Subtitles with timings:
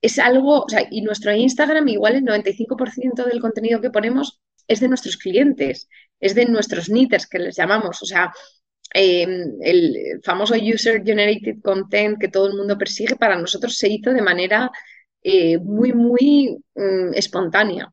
[0.00, 4.80] es algo, o sea, y nuestro Instagram igual el 95% del contenido que ponemos es
[4.80, 5.88] de nuestros clientes,
[6.20, 8.32] es de nuestros knitters que les llamamos, o sea,
[8.94, 14.12] em, el famoso user generated content que todo el mundo persigue para nosotros se hizo
[14.12, 14.70] de manera
[15.22, 17.92] eh, muy, muy mm, espontánea.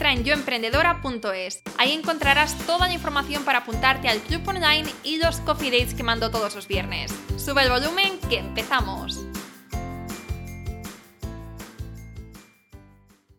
[0.09, 1.61] en yoemprendedora.es.
[1.77, 6.03] Ahí encontrarás toda la información para apuntarte al club online y los coffee dates que
[6.03, 7.13] mando todos los viernes.
[7.37, 9.23] Sube el volumen que empezamos.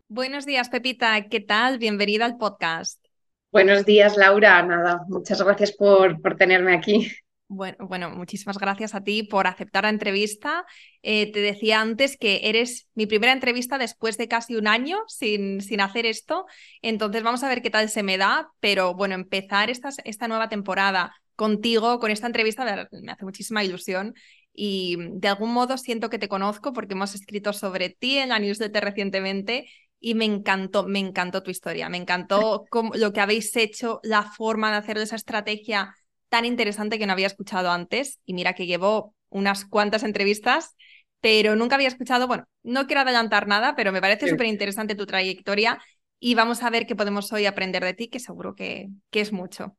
[0.08, 1.20] Buenos días, Pepita.
[1.28, 1.78] ¿Qué tal?
[1.78, 3.04] Bienvenida al podcast.
[3.50, 4.62] Buenos días, Laura.
[4.62, 7.10] Nada, muchas gracias por, por tenerme aquí.
[7.48, 10.64] Bueno, bueno, muchísimas gracias a ti por aceptar la entrevista.
[11.02, 15.60] Eh, te decía antes que eres mi primera entrevista después de casi un año sin,
[15.60, 16.46] sin, hacer esto.
[16.80, 18.50] Entonces vamos a ver qué tal se me da.
[18.60, 24.14] Pero bueno, empezar esta, esta nueva temporada contigo, con esta entrevista, me hace muchísima ilusión
[24.54, 28.38] y de algún modo siento que te conozco porque hemos escrito sobre ti en la
[28.38, 29.66] newsletter recientemente
[29.98, 32.64] y me encantó, me encantó tu historia, me encantó
[32.94, 35.94] lo que habéis hecho, la forma de hacer esa estrategia
[36.28, 40.76] tan interesante que no había escuchado antes y mira que llevo unas cuantas entrevistas,
[41.22, 45.06] pero nunca había escuchado, bueno, no quiero adelantar nada, pero me parece súper interesante tu
[45.06, 45.80] trayectoria
[46.20, 49.32] y vamos a ver qué podemos hoy aprender de ti, que seguro que, que es
[49.32, 49.76] mucho.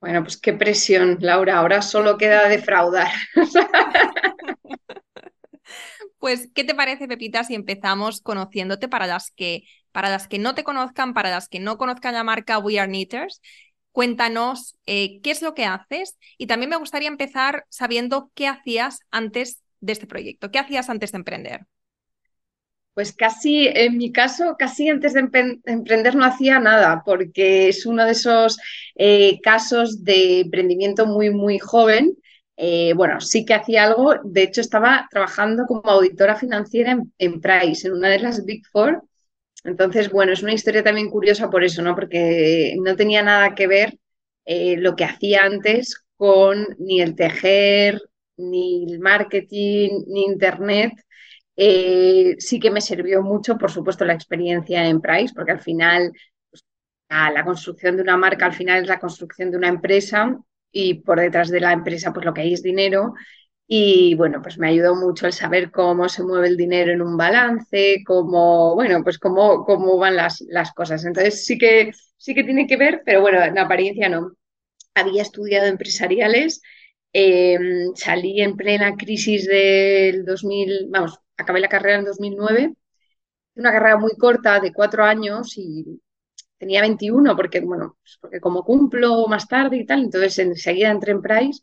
[0.00, 1.58] Bueno, pues qué presión, Laura.
[1.58, 3.08] Ahora solo queda defraudar.
[6.18, 10.54] Pues, ¿qué te parece, Pepita, si empezamos conociéndote para las que, para las que no
[10.54, 13.40] te conozcan, para las que no conozcan la marca We Are Knitters?
[13.90, 19.00] Cuéntanos eh, qué es lo que haces y también me gustaría empezar sabiendo qué hacías
[19.10, 21.66] antes de este proyecto, qué hacías antes de emprender.
[22.94, 25.20] Pues casi, en mi caso, casi antes de
[25.64, 28.58] emprender no hacía nada, porque es uno de esos
[28.96, 32.14] eh, casos de emprendimiento muy, muy joven.
[32.56, 37.88] Eh, bueno, sí que hacía algo, de hecho estaba trabajando como auditora financiera en, Price,
[37.88, 39.02] en una de las Big Four.
[39.64, 41.94] Entonces, bueno, es una historia también curiosa por eso, ¿no?
[41.94, 43.98] Porque no tenía nada que ver
[44.44, 48.02] eh, lo que hacía antes con ni el tejer,
[48.50, 50.92] ni el marketing, ni Internet
[51.56, 56.12] eh, sí que me sirvió mucho, por supuesto, la experiencia en Price, porque al final
[56.50, 56.64] pues,
[57.08, 60.36] la construcción de una marca al final es la construcción de una empresa
[60.70, 63.14] y por detrás de la empresa pues lo que hay es dinero
[63.66, 67.16] y bueno, pues me ayudó mucho el saber cómo se mueve el dinero en un
[67.16, 71.04] balance, cómo, bueno, pues cómo, cómo van las, las cosas.
[71.06, 74.32] Entonces sí que, sí que tiene que ver, pero bueno, en apariencia no.
[74.94, 76.60] Había estudiado empresariales,
[77.12, 82.74] em, salí en plena crisis del 2000, vamos, acabé la carrera en 2009,
[83.56, 86.00] una carrera muy corta de cuatro años y
[86.58, 91.12] tenía 21 porque, bueno, pues porque como cumplo más tarde y tal, entonces enseguida entré
[91.12, 91.62] en Price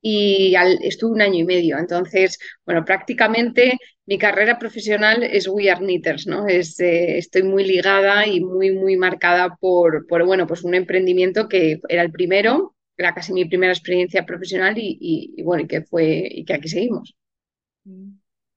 [0.00, 1.78] y estuve un año y medio.
[1.78, 6.46] Entonces, bueno, prácticamente mi carrera profesional es We Are Knitters, ¿no?
[6.46, 11.48] Es, eh, estoy muy ligada y muy, muy marcada por, por, bueno, pues un emprendimiento
[11.48, 14.98] que era el primero, era casi mi primera experiencia profesional y,
[15.36, 17.16] y bueno, y que fue, y que aquí seguimos.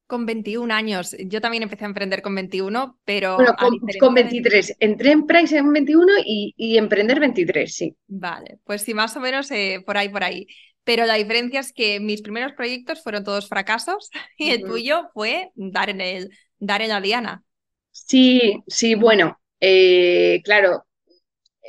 [0.07, 1.15] Con 21 años.
[1.25, 3.35] Yo también empecé a emprender con 21, pero...
[3.35, 3.55] Bueno,
[3.99, 4.75] con, 23.
[4.79, 7.95] Entré en Price en 21 y, emprender 23, sí.
[8.07, 10.47] Vale, pues sí, más o menos eh, por ahí, por ahí.
[10.83, 15.51] Pero la diferencia es que mis primeros proyectos fueron todos fracasos y el tuyo fue
[15.55, 17.43] dar en, el, dar en la diana.
[17.91, 20.85] Sí, sí, bueno, eh, claro,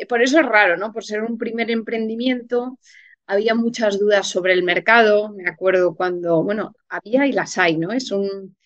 [0.09, 0.93] por eso es raro, ¿no?
[0.93, 2.79] Por ser un primer emprendimiento,
[3.27, 5.31] había muchas dudas sobre el mercado.
[5.31, 7.93] Me acuerdo cuando, bueno, había y las hay, ¿no?
[7.93, 8.57] Es un,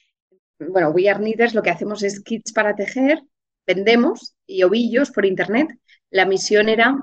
[0.59, 3.23] bueno, We Are Knitters lo que hacemos es kits para tejer,
[3.67, 5.69] vendemos y ovillos por internet.
[6.11, 6.97] La misión era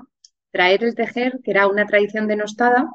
[0.50, 2.90] traer el tejer, que era una tradición denostada,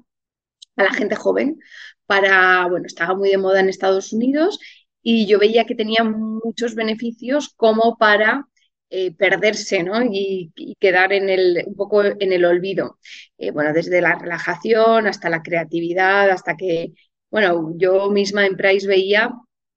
[0.79, 1.59] a la gente joven
[2.05, 4.59] para, bueno, estaba muy de moda en Estados Unidos
[5.01, 8.47] y yo veía que tenía muchos beneficios como para
[8.89, 10.01] eh, perderse ¿no?
[10.03, 12.99] y, quedar en el, un poco en el olvido.
[13.37, 16.93] Eh, bueno, desde la relajación hasta la creatividad, hasta que,
[17.29, 19.31] bueno, yo misma en Price veía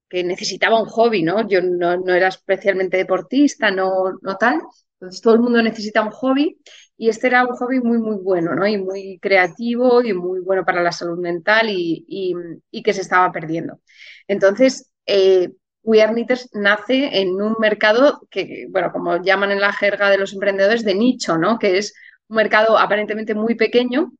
[0.09, 1.47] que necesitaba un hobby, ¿no?
[1.47, 4.59] Yo no, era especialmente deportista, no, no tal.
[4.99, 6.57] Entonces todo el mundo necesita un hobby
[6.97, 8.67] y este era un hobby muy, muy bueno, ¿no?
[8.67, 12.33] Y muy creativo y muy bueno para la salud mental y, y,
[12.71, 13.79] y que se estaba perdiendo.
[14.27, 15.49] Entonces, eh,
[15.83, 20.17] We Are Knitters nace en un mercado que, bueno, como llaman en la jerga de
[20.17, 21.59] los emprendedores, de nicho, ¿no?
[21.59, 21.93] Que es
[22.27, 24.13] un mercado aparentemente muy pequeño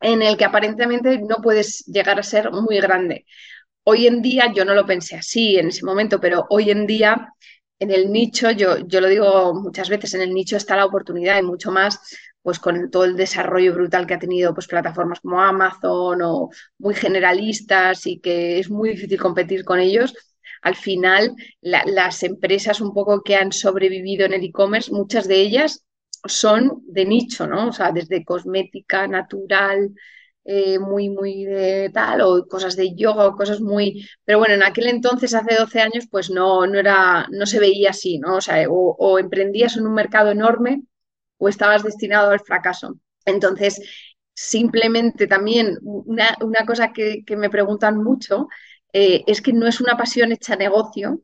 [0.00, 3.26] en el que aparentemente no puedes llegar a ser muy grande.
[3.84, 7.32] Hoy en día, yo no lo pensé así en ese momento, pero hoy en día
[7.78, 11.38] en el nicho, yo, yo lo digo muchas veces, en el nicho está la oportunidad
[11.38, 12.00] y mucho más
[12.42, 16.48] pues con todo el desarrollo brutal que ha tenido pues plataformas como Amazon o
[16.78, 20.14] muy generalistas y que es muy difícil competir con ellos,
[20.62, 25.40] al final la, las empresas un poco que han sobrevivido en el e-commerce, muchas de
[25.40, 25.84] ellas
[26.24, 27.68] son de nicho, ¿no?
[27.68, 29.94] O sea, desde cosmética natural,
[30.44, 34.08] eh, muy, muy de tal, o cosas de yoga, o cosas muy...
[34.24, 37.90] Pero bueno, en aquel entonces, hace 12 años, pues no, no, era, no se veía
[37.90, 38.36] así, ¿no?
[38.36, 40.82] O sea, o, o emprendías en un mercado enorme
[41.38, 42.98] o estabas destinado al fracaso.
[43.24, 43.80] Entonces,
[44.34, 48.48] simplemente también una, una cosa que, que, me preguntan mucho
[48.92, 51.20] eh, es que no es una pasión hecha negocio.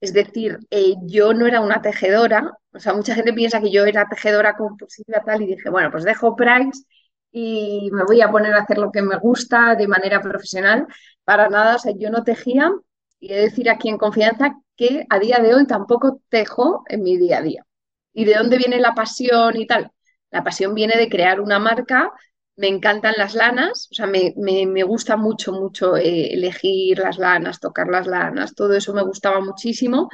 [0.00, 3.84] Es decir, eh, yo no era una tejedora, o sea, mucha gente piensa que yo
[3.86, 6.84] era tejedora compulsiva tal y dije, bueno, pues dejo Price
[7.32, 10.86] y me voy a poner a hacer lo que me gusta de manera profesional.
[11.24, 12.72] Para nada, o sea, yo no tejía
[13.20, 17.02] y he de decir aquí en confianza que a día de hoy tampoco tejo en
[17.02, 17.64] mi día a día.
[18.12, 19.90] ¿Y de dónde viene la pasión y tal?
[20.30, 22.12] La pasión viene de crear una marca.
[22.56, 27.18] Me encantan las lanas, o sea, me, me, me gusta mucho, mucho eh, elegir las
[27.18, 30.08] lanas, tocar las lanas, todo eso me gustaba muchísimo,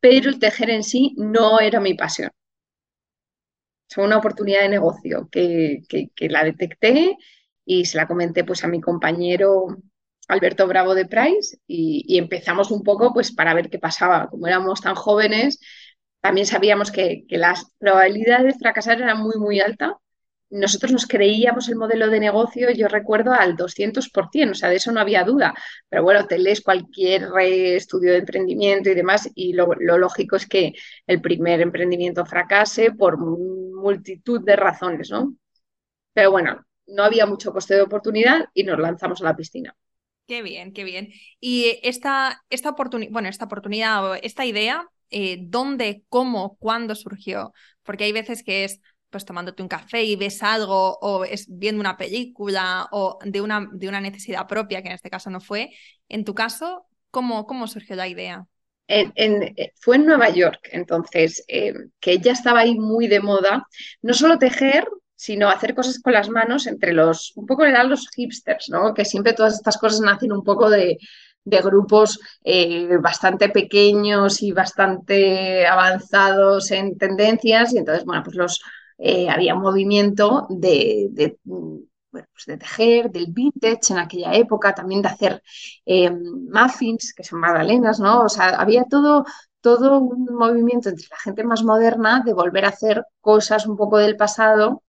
[0.00, 2.30] pero el tejer en sí no era mi pasión
[3.88, 7.16] fue una oportunidad de negocio que, que, que, la detecté
[7.64, 9.66] y se la comenté pues a mi compañero
[10.28, 14.28] Alberto Bravo de Price y, empezamos un poco pues para ver qué pasaba.
[14.28, 15.60] Como éramos tan jóvenes,
[16.20, 19.92] también sabíamos que, que las probabilidades de fracasar eran muy, muy altas
[20.50, 24.92] nosotros nos creíamos el modelo de negocio, yo recuerdo, al 200%, o sea, de eso
[24.92, 25.54] no había duda.
[25.88, 30.46] Pero bueno, te lees cualquier estudio de emprendimiento y demás, y lo, lo lógico es
[30.46, 30.72] que
[31.06, 35.34] el primer emprendimiento fracase por multitud de razones, ¿no?
[36.12, 39.76] Pero bueno, no había mucho coste de oportunidad y nos lanzamos a la piscina.
[40.26, 41.08] Qué bien, qué bien.
[41.40, 47.52] Y esta, esta oportunidad, bueno, esta oportunidad, esta idea, eh, ¿dónde, cómo, cuándo surgió?
[47.82, 51.80] Porque hay veces que es, pues tomándote un café y ves algo o es viendo
[51.80, 55.70] una película o de una, de una necesidad propia, que en este caso no fue.
[56.08, 58.46] En tu caso, ¿cómo, cómo surgió la idea?
[58.90, 63.66] En, fue en Nueva York, entonces, eh, que ya estaba ahí muy de moda,
[64.00, 68.08] no solo tejer, sino hacer cosas con las manos entre los, un poco eran los
[68.16, 68.94] hipsters, ¿no?
[68.94, 70.96] Que siempre todas estas cosas nacen un poco de,
[71.44, 78.60] de grupos eh, bastante pequeños y bastante avanzados en tendencias, y entonces, bueno, pues los,
[78.98, 84.74] eh, había un movimiento de, de, bueno, pues de, tejer, del vintage en aquella época,
[84.74, 85.42] también de hacer
[85.86, 88.22] eh, muffins, que son magdalenas, ¿no?
[88.22, 89.24] O sea, había todo,
[89.60, 93.98] todo un movimiento entre la gente más moderna de volver a hacer cosas un poco
[93.98, 94.82] del pasado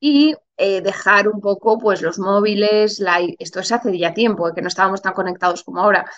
[0.00, 3.02] y eh, dejar un poco pues los móviles,
[3.38, 6.10] esto es hace ya tiempo, que no estábamos tan conectados como ahora.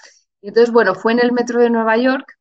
[0.42, 2.34] Entonces, bueno, fue en el metro de Nueva York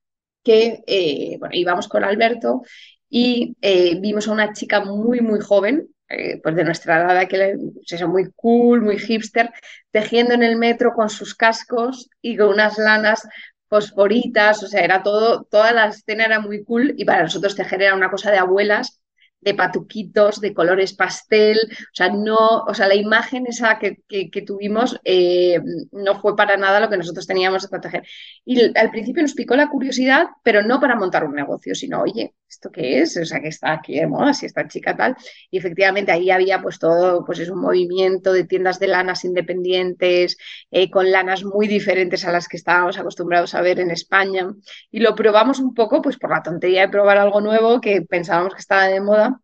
[0.44, 2.62] que, eh, bueno, íbamos con Alberto
[3.10, 7.56] y eh, vimos a una chica muy, muy joven, eh, pues de nuestra edad, que
[7.74, 9.52] pues eso, muy cool, muy hipster,
[9.92, 13.28] tejiendo en el metro con sus cascos y con unas lanas
[13.70, 17.82] fosforitas, o sea, era todo, toda la escena era muy cool y para nosotros tejer
[17.82, 19.02] era una cosa de abuelas
[19.42, 24.30] de patuquitos, de colores pastel, o sea, no, o sea, la imagen esa que, que,
[24.30, 25.60] que tuvimos eh,
[25.92, 28.04] no fue para nada lo que nosotros teníamos de proteger.
[28.46, 32.34] Y al principio nos picó la curiosidad, pero no para montar un negocio, sino, oye,
[32.50, 33.16] ¿esto qué es?
[33.18, 35.16] O sea, que está aquí de moda, si esta chica tal.
[35.52, 40.38] Y efectivamente ahí había pues todo, pues es un movimiento de tiendas de lanas independientes,
[40.72, 44.48] eh, con lanas muy diferentes a las que estábamos acostumbrados a ver en España.
[44.92, 48.54] Y lo probamos un poco, pues por la tontería de probar algo nuevo que pensábamos
[48.54, 49.37] que estaba de moda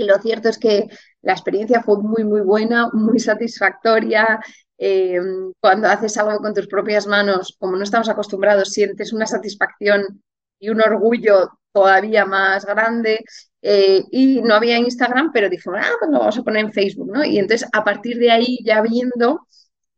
[0.00, 0.88] y lo cierto es que
[1.22, 4.40] la experiencia fue muy, muy buena, muy satisfactoria.
[4.78, 5.18] Eh,
[5.60, 10.22] cuando haces algo con tus propias manos, como no estamos acostumbrados, sientes una satisfacción
[10.58, 13.24] y un orgullo todavía más grande.
[13.62, 17.10] Eh, y no había Instagram, pero dije, ah, pues lo vamos a poner en Facebook,
[17.12, 17.24] ¿no?
[17.24, 19.46] Y entonces a partir de ahí, ya viendo,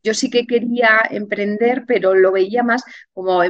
[0.02, 2.82] yo sí que quería emprender, pero lo veía más
[3.12, 3.40] como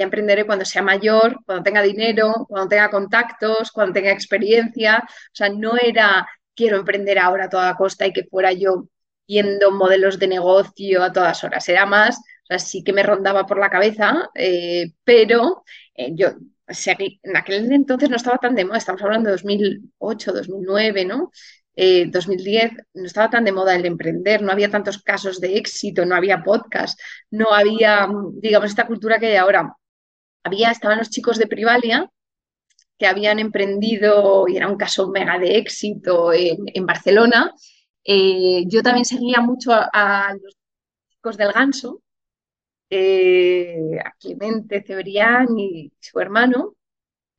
[0.00, 5.04] ya emprenderé cuando sea mayor, cuando tenga dinero, cuando tenga contactos, cuando tenga experiencia.
[5.06, 8.88] O sea, no era quiero emprender ahora a toda costa y que fuera yo
[9.28, 11.68] viendo modelos de negocio a todas horas.
[11.68, 15.64] Era más, o sea, sí que me rondaba por la cabeza, eh, pero
[15.94, 16.28] eh, yo,
[16.66, 21.30] en aquel entonces no estaba tan de moda, estamos hablando de 2008, 2009, ¿no?
[21.76, 26.14] 2010 no estaba tan de moda el emprender, no había tantos casos de éxito, no
[26.14, 26.98] había podcast,
[27.30, 29.74] no había, digamos, esta cultura que hay ahora.
[30.44, 32.10] Había, estaban los chicos de Privalia
[32.98, 37.54] que habían emprendido y era un caso mega de éxito en, Barcelona.
[38.04, 40.56] Eh, yo también seguía mucho a, los
[41.10, 42.02] chicos del Ganso,
[42.90, 46.74] eh, a Clemente Cebrián y su hermano,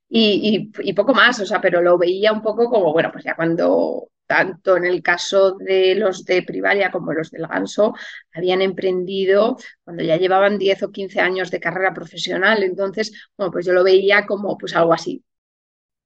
[0.10, 3.36] y, y, poco más, o sea, pero lo veía un poco como, bueno, pues ya
[3.36, 7.94] cuando tanto en el caso de los de Privalia como los del Ganso,
[8.34, 12.64] habían emprendido cuando ya llevaban 10 o 15 años de carrera profesional.
[12.64, 15.24] Entonces, bueno, pues yo lo veía como pues algo así.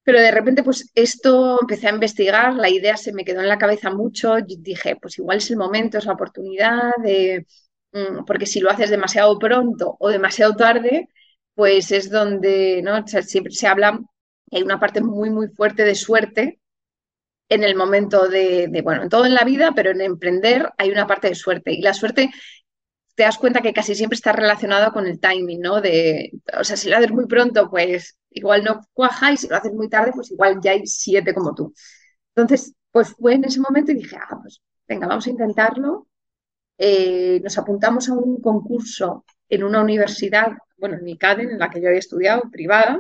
[0.04, 3.58] Pero de repente, pues esto empecé a investigar, la idea se me quedó en la
[3.58, 7.48] cabeza mucho, dije, pues igual es el momento, es la oportunidad de,
[7.92, 11.10] mm, porque si lo haces demasiado pronto o demasiado tarde,
[11.56, 13.06] pues es donde, ¿no?
[13.08, 14.00] siempre se habla
[14.52, 16.60] hay una parte muy, muy fuerte de suerte
[17.50, 21.08] en el momento de, bueno, en todo en la vida, pero en emprender hay una
[21.08, 21.74] parte de suerte.
[21.74, 22.32] Y la suerte
[23.16, 25.82] te das cuenta que casi siempre está relacionada con el timing, ¿no?
[25.82, 29.56] De, o sea, si lo haces muy pronto, pues igual no cuaja, y si lo
[29.56, 31.74] haces muy tarde, pues igual ya hay siete como tú.
[32.36, 36.08] Entonces, pues fue en ese momento y dije, ah, pues venga, vamos a intentarlo.
[36.78, 41.82] Eh, nos apuntamos a un concurso en una universidad, bueno, en ICADEN, en la que
[41.82, 43.00] yo había estudiado, privada,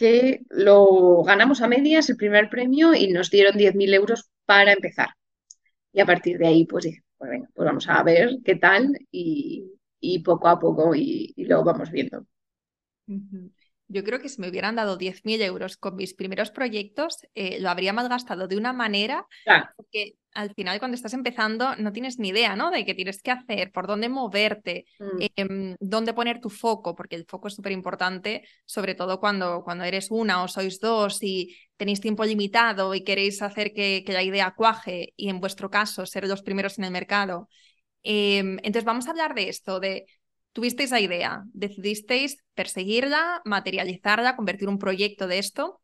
[0.00, 5.10] que lo ganamos a medias el primer premio y nos dieron 10.000 euros para empezar.
[5.92, 8.96] Y a partir de ahí, pues dije, pues, venga, pues vamos a ver qué tal
[9.10, 9.68] y,
[10.24, 12.24] poco a poco y, lo vamos viendo.
[13.92, 17.70] Yo creo que si me hubieran dado 10.000 euros con mis primeros proyectos, eh, lo
[17.70, 19.26] habría malgastado de una manera
[19.90, 22.70] que al final cuando estás empezando no tienes ni idea, ¿no?
[22.70, 25.24] De qué tienes que hacer, por dónde moverte, mm.
[25.34, 29.82] em, dónde poner tu foco, porque el foco es súper importante, sobre todo cuando, cuando
[29.82, 34.54] eres una o sois dos y tenéis tiempo limitado y queréis hacer que, la idea
[34.56, 37.48] cuaje y en vuestro caso ser los primeros en el mercado.
[38.04, 40.06] Em, entonces vamos a hablar de esto, de
[40.52, 45.80] tuvisteis la idea, decidisteis perseguirla, materializarla, convertir un proyecto de esto.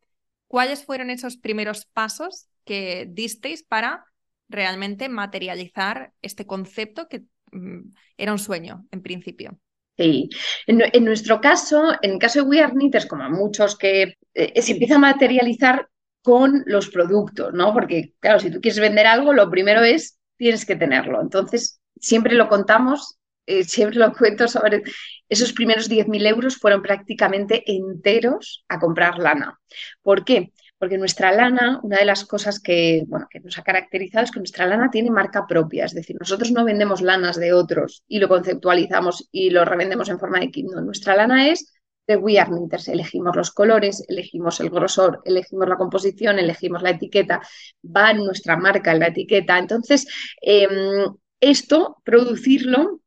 [0.47, 4.05] ¿Cuáles fueron esos primeros pasos que disteis para
[4.49, 9.59] realmente materializar este concepto que mm, era un sueño en principio.
[9.97, 10.29] Sí,
[10.67, 14.73] en, nuestro caso, en el caso de We Are Knitters, como muchos que eh, se
[14.73, 15.89] empieza a materializar
[16.21, 17.73] con los productos, ¿no?
[17.73, 21.19] Porque, claro, si tú quieres vender algo, lo primero es, tienes que tenerlo.
[21.19, 23.16] Entonces, siempre lo contamos,
[23.47, 24.83] eh, siempre lo cuento sobre
[25.27, 29.59] esos primeros 10.000 euros fueron prácticamente enteros a comprar lana.
[30.01, 30.51] ¿Por qué?
[30.77, 34.39] porque nuestra lana, una de las cosas que, bueno, que nos ha caracterizado es que
[34.39, 38.27] nuestra lana tiene marca propia, es decir, nosotros no vendemos lanas de otros y lo
[38.27, 41.73] conceptualizamos y lo revendemos en forma de kit, nuestra lana es
[42.05, 46.91] de We Are Kniters, elegimos los colores, elegimos el grosor, elegimos la composición, elegimos la
[46.91, 47.41] etiqueta,
[47.83, 50.07] va nuestra marca en la etiqueta, entonces
[50.41, 53.01] em, esto, producirlo,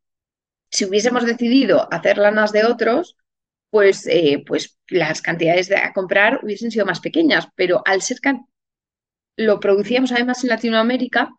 [0.71, 3.17] si hubiésemos decidido hacer lanas de otros,
[3.71, 8.19] pues, eh, pues las cantidades de a comprar hubiesen sido más pequeñas, pero al ser
[9.37, 11.31] lo producíamos además en Latinoamérica,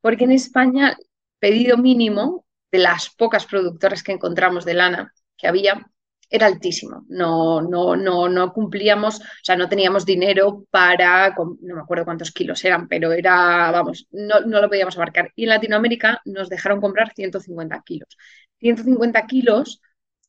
[0.00, 0.96] porque en España
[1.38, 5.90] pedido mínimo de las pocas productoras que encontramos de lana que había
[6.30, 7.04] era altísimo.
[7.08, 12.32] No, no, no, no cumplíamos, o sea, no teníamos dinero para, no me acuerdo cuántos
[12.32, 15.32] kilos eran, pero era, vamos, no, no lo podíamos abarcar.
[15.36, 18.16] Y en Latinoamérica nos dejaron comprar 150 kilos.
[18.58, 19.80] 150 kilos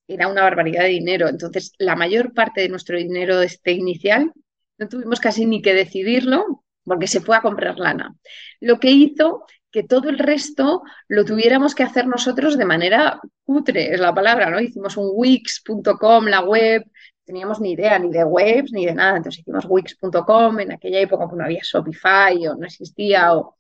[0.07, 1.27] era una barbaridad de dinero.
[1.27, 4.31] Entonces, la mayor parte de nuestro dinero este inicial
[4.77, 8.15] no tuvimos casi ni que decidirlo porque se fue a comprar lana.
[8.59, 13.93] Lo que hizo que todo el resto lo tuviéramos que hacer nosotros de manera cutre,
[13.93, 14.59] es la palabra, ¿no?
[14.59, 16.83] Hicimos un wix.com, la web,
[17.23, 21.27] teníamos ni idea ni de webs ni de nada, entonces hicimos wix.com, en aquella época
[21.27, 23.55] pues, no había Shopify o no existía, o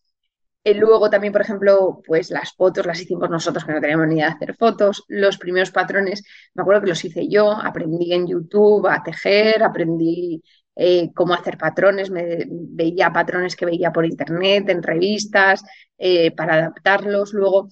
[0.63, 4.15] eh, luego también, por ejemplo, pues las fotos las hicimos nosotros que no teníamos ni
[4.15, 5.03] idea de hacer fotos.
[5.07, 6.23] Los primeros patrones,
[6.53, 10.43] me acuerdo que los hice yo, aprendí en YouTube a tejer, aprendí
[10.81, 15.61] eh, cómo hacer patrones, veía patrones que veía por internet, en revistas,
[15.97, 17.33] eh, para adaptarlos.
[17.33, 17.67] Luego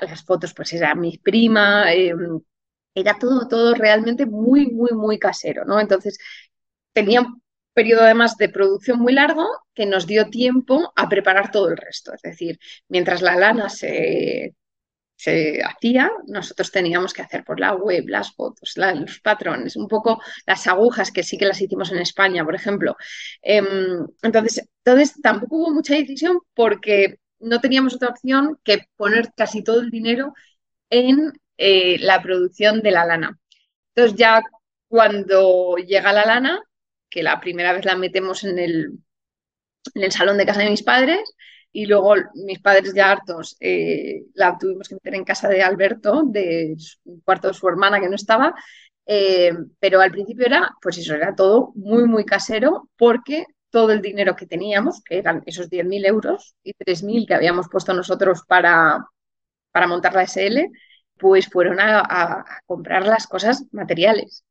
[0.00, 5.78] las fotos, pues era mi prima, era todo, todo realmente muy, muy, muy casero, ¿no?
[5.78, 6.18] Entonces
[6.94, 7.26] tenía
[7.74, 12.14] periodo además de producción muy largo que nos dio tiempo a preparar todo el resto.
[12.14, 12.58] Es decir,
[12.88, 14.54] mientras la lana se,
[15.16, 20.20] se hacía, nosotros teníamos que hacer por la web las fotos, los patrones, un poco
[20.46, 22.96] las agujas que sí que las hicimos en España, por ejemplo.
[23.42, 29.62] Em, entonces, entonces, tampoco hubo mucha decisión porque no teníamos otra opción que poner casi
[29.64, 30.34] todo el dinero
[30.90, 33.38] en eh, la producción de la lana.
[33.94, 34.42] Entonces ya
[34.88, 36.60] cuando llega la lana,
[37.10, 38.98] que la primera vez la metemos en el,
[39.94, 41.20] en el salón de casa de mis padres,
[41.72, 46.22] y luego mis padres ya hartos eh, la tuvimos que meter en casa de Alberto,
[46.24, 48.54] de un cuarto de su hermana que no estaba,
[49.06, 54.02] eh, pero al principio era, pues eso, era todo muy, muy casero porque todo el
[54.02, 59.06] dinero que teníamos, que eran esos 10.000 euros y 3.000 que habíamos puesto nosotros para,
[59.70, 60.70] para montar la SL,
[61.18, 64.44] pues fueron a, comprar las cosas materiales.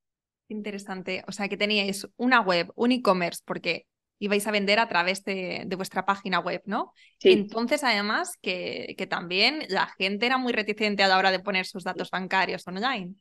[0.48, 1.24] Interesante.
[1.28, 3.88] O sea, que teníais una web, un e-commerce, porque
[4.20, 6.94] ibais a vender a través de, vuestra página web, ¿no?
[7.22, 11.66] Entonces, además, que, que, también la gente era muy reticente a la hora de poner
[11.66, 13.16] sus datos bancarios online.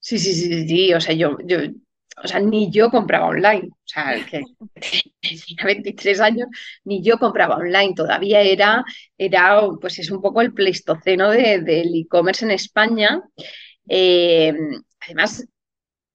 [0.00, 1.58] Sí, sí, sí, sí, o sea, yo, yo,
[2.22, 4.42] o sea, ni yo compraba online, o sea, que
[5.20, 6.48] tenía 23 años,
[6.84, 8.84] ni yo compraba online, todavía era,
[9.16, 13.22] era pues es un poco el pleistoceno de, del e-commerce en España.
[13.88, 14.54] Eh,
[15.00, 15.46] además,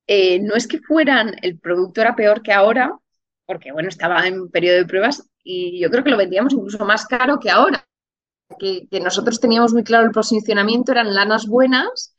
[0.08, 2.98] eh, no es que fueran, el producto era peor que ahora,
[3.46, 7.06] porque bueno, estaba en periodo de pruebas y yo creo que lo vendíamos incluso más
[7.06, 7.88] caro que ahora.
[8.60, 12.14] Que, que nosotros teníamos muy claro el posicionamiento, eran lanas buenas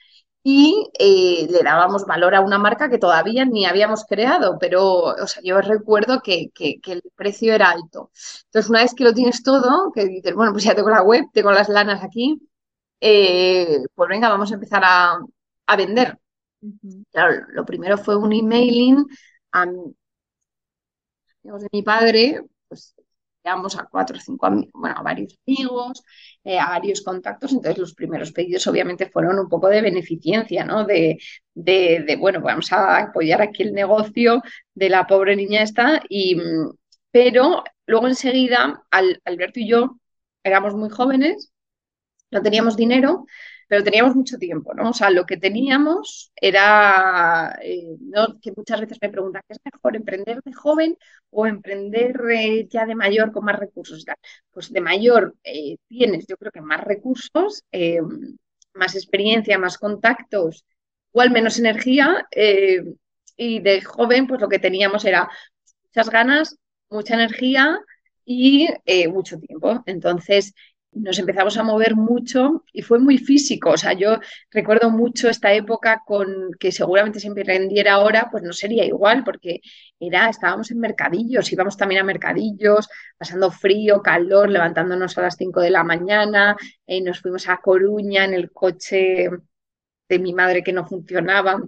[0.47, 5.27] y eh, le dábamos valor a una marca que todavía ni habíamos creado, pero o
[5.27, 6.51] sea, yo recuerdo que,
[6.87, 8.11] el precio era alto.
[8.47, 11.25] Entonces, una vez que lo tienes todo, que dices, bueno, pues ya tengo la web,
[11.33, 12.39] tengo las lanas aquí,
[13.01, 15.19] eh, pues venga, vamos a empezar a,
[15.77, 16.19] vender.
[17.11, 19.07] Claro, lo primero fue un emailing
[19.53, 19.65] a,
[21.45, 22.95] de mi padre, pues
[23.45, 26.03] llegamos a cuatro o cinco, bueno, a varios amigos,
[26.43, 30.85] eh, a varios contactos, entonces los primeros pedidos obviamente fueron un poco de beneficencia, ¿no?
[30.85, 31.19] De,
[31.55, 34.43] de, bueno, vamos a apoyar aquí el negocio
[34.75, 36.37] de la pobre niña esta, y,
[37.11, 39.99] pero luego enseguida, Alberto y yo
[40.43, 41.53] éramos muy jóvenes,
[42.31, 43.27] no teníamos dinero,
[43.75, 44.91] pero teníamos mucho tiempo, ¿no?
[44.91, 48.39] O sea, lo que teníamos era, eh, ¿no?
[48.41, 50.97] que muchas veces me preguntan, ¿qué es mejor, emprender de joven
[51.31, 54.05] o emprender eh, ya de mayor con más recursos?
[54.53, 57.65] Pues de mayor eh, tienes, yo creo que más recursos,
[58.75, 60.65] más experiencia, más contactos,
[61.13, 62.29] igual menos energía,
[63.37, 65.29] y de joven, pues lo que teníamos era
[65.83, 66.57] muchas ganas,
[66.91, 67.81] mucha energía
[68.25, 68.69] y
[69.09, 69.83] mucho tiempo.
[69.87, 70.55] Entonces,
[70.95, 73.71] nos empezamos a mover mucho y fue muy físico.
[73.71, 74.19] O sea, yo
[74.51, 79.61] recuerdo mucho esta época con que seguramente si emprendiera ahora, pues no sería igual, porque
[79.99, 85.61] era, estábamos en mercadillos, íbamos también a mercadillos, pasando frío, calor, levantándonos a las 5
[85.61, 89.29] de la mañana, eh, nos fuimos a Coruña en el coche
[90.09, 91.61] de mi madre que no funcionaba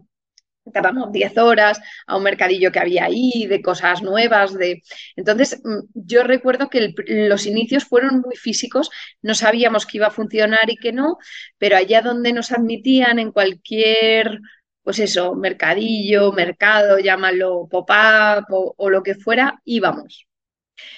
[0.72, 4.54] tardamos 10 horas a un mercadillo que había ahí, de cosas nuevas.
[4.54, 4.82] De...
[5.16, 8.90] Entonces, mm, yo recuerdo que los inicios fueron muy físicos,
[9.22, 11.18] no sabíamos que iba a funcionar y que no,
[11.58, 14.40] pero allá donde nos admitían en cualquier,
[14.82, 20.26] pues eso, mercadillo, mercado, llámalo pop-up o, lo que fuera, íbamos.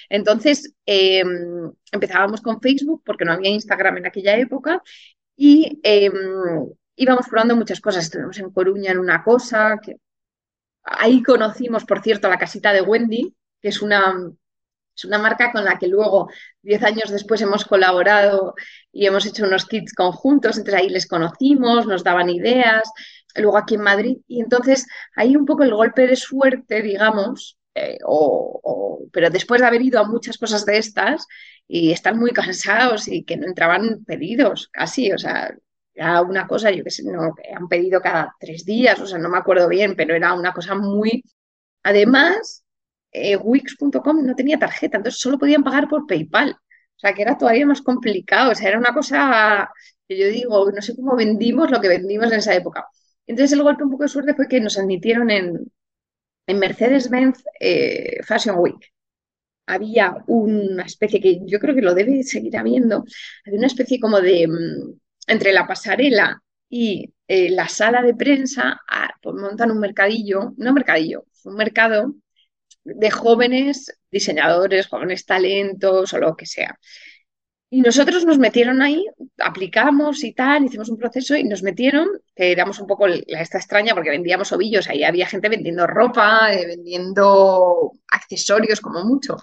[0.09, 4.81] Entonces, em, empezábamos con Facebook porque no había Instagram en aquella época
[5.37, 6.13] y em,
[6.99, 8.05] íbamos probando muchas cosas.
[8.05, 9.95] Estuvimos en Coruña en una cosa, que
[10.83, 14.13] ahí conocimos, por cierto, la casita de Wendy, que es una,
[14.95, 16.29] es una marca con la que luego,
[16.61, 18.53] diez años después, hemos colaborado
[18.91, 20.57] y hemos hecho unos kits conjuntos.
[20.57, 22.83] Entonces ahí les conocimos, nos daban ideas.
[23.35, 24.17] Luego aquí en Madrid.
[24.27, 24.85] Y entonces
[25.15, 29.99] ahí un poco el golpe de suerte, digamos, eh, o, pero después de haber ido
[29.99, 31.27] a muchas cosas de estas
[31.67, 35.55] y estar muy cansados y que no entraban pedidos casi, o sea,
[35.99, 39.29] era una cosa, yo que sé, no, han pedido cada tres días, o sea, no
[39.29, 41.23] me acuerdo bien, pero era una cosa muy...
[41.83, 42.63] Además,
[43.11, 46.51] eh, Wix.com no tenía tarjeta, entonces solo podían pagar por PayPal.
[46.51, 48.51] O sea, que era todavía más complicado.
[48.51, 49.69] O sea, era una cosa
[50.07, 52.87] que yo digo, no sé cómo vendimos lo que vendimos en esa época.
[53.27, 55.71] Entonces, el golpe un poco de suerte fue que nos admitieron en,
[56.47, 58.93] en Mercedes-Benz eh, Fashion Week.
[59.67, 63.05] Había una especie que yo creo que lo debe seguir habiendo,
[63.45, 64.99] había una especie como de, mm,
[65.29, 70.73] entre la pasarela y eh, la sala de prensa, ah, pues montan un mercadillo, no
[70.73, 72.15] mercadillo, un mercado
[72.83, 76.77] de jóvenes diseñadores, jóvenes talentos o lo que sea.
[77.71, 79.05] Y nosotros nos metieron ahí,
[79.37, 83.59] aplicamos y tal, hicimos un proceso y nos metieron, que éramos un poco la esta
[83.59, 89.37] extraña porque vendíamos ovillos, ahí había gente vendiendo ropa, eh, vendiendo accesorios como mucho.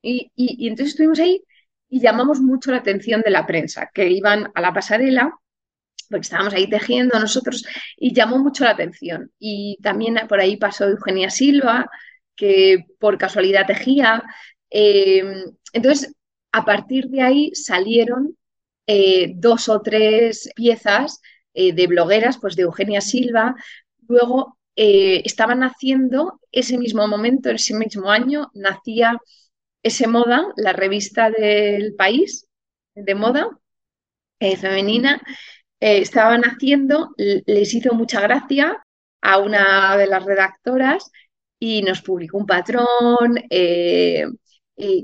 [0.00, 1.42] Y, y entonces estuvimos ahí
[1.88, 5.32] y llamamos mucho la atención de la prensa, que iban a la pasarela,
[6.08, 7.64] porque estábamos ahí tejiendo nosotros,
[7.96, 9.30] y llamó mucho la atención.
[9.38, 11.90] Y también por ahí pasó Eugenia Silva,
[12.36, 14.22] que por casualidad tejía.
[14.70, 16.14] Eh, entonces,
[16.52, 18.36] a partir de ahí salieron
[18.86, 21.20] eh, dos o tres piezas
[21.52, 23.54] eh, de blogueras, pues de Eugenia Silva.
[24.06, 29.18] Luego estaban haciendo ese mismo momento, ese mismo año, nacía
[29.88, 32.46] ese Moda, la revista del país
[32.94, 33.58] de moda
[34.40, 35.20] femenina.
[35.80, 38.84] estaban haciendo, les hizo mucha gracia
[39.20, 41.10] a una de las redactoras
[41.58, 43.36] y nos publicó un patrón.
[43.50, 44.26] Eh,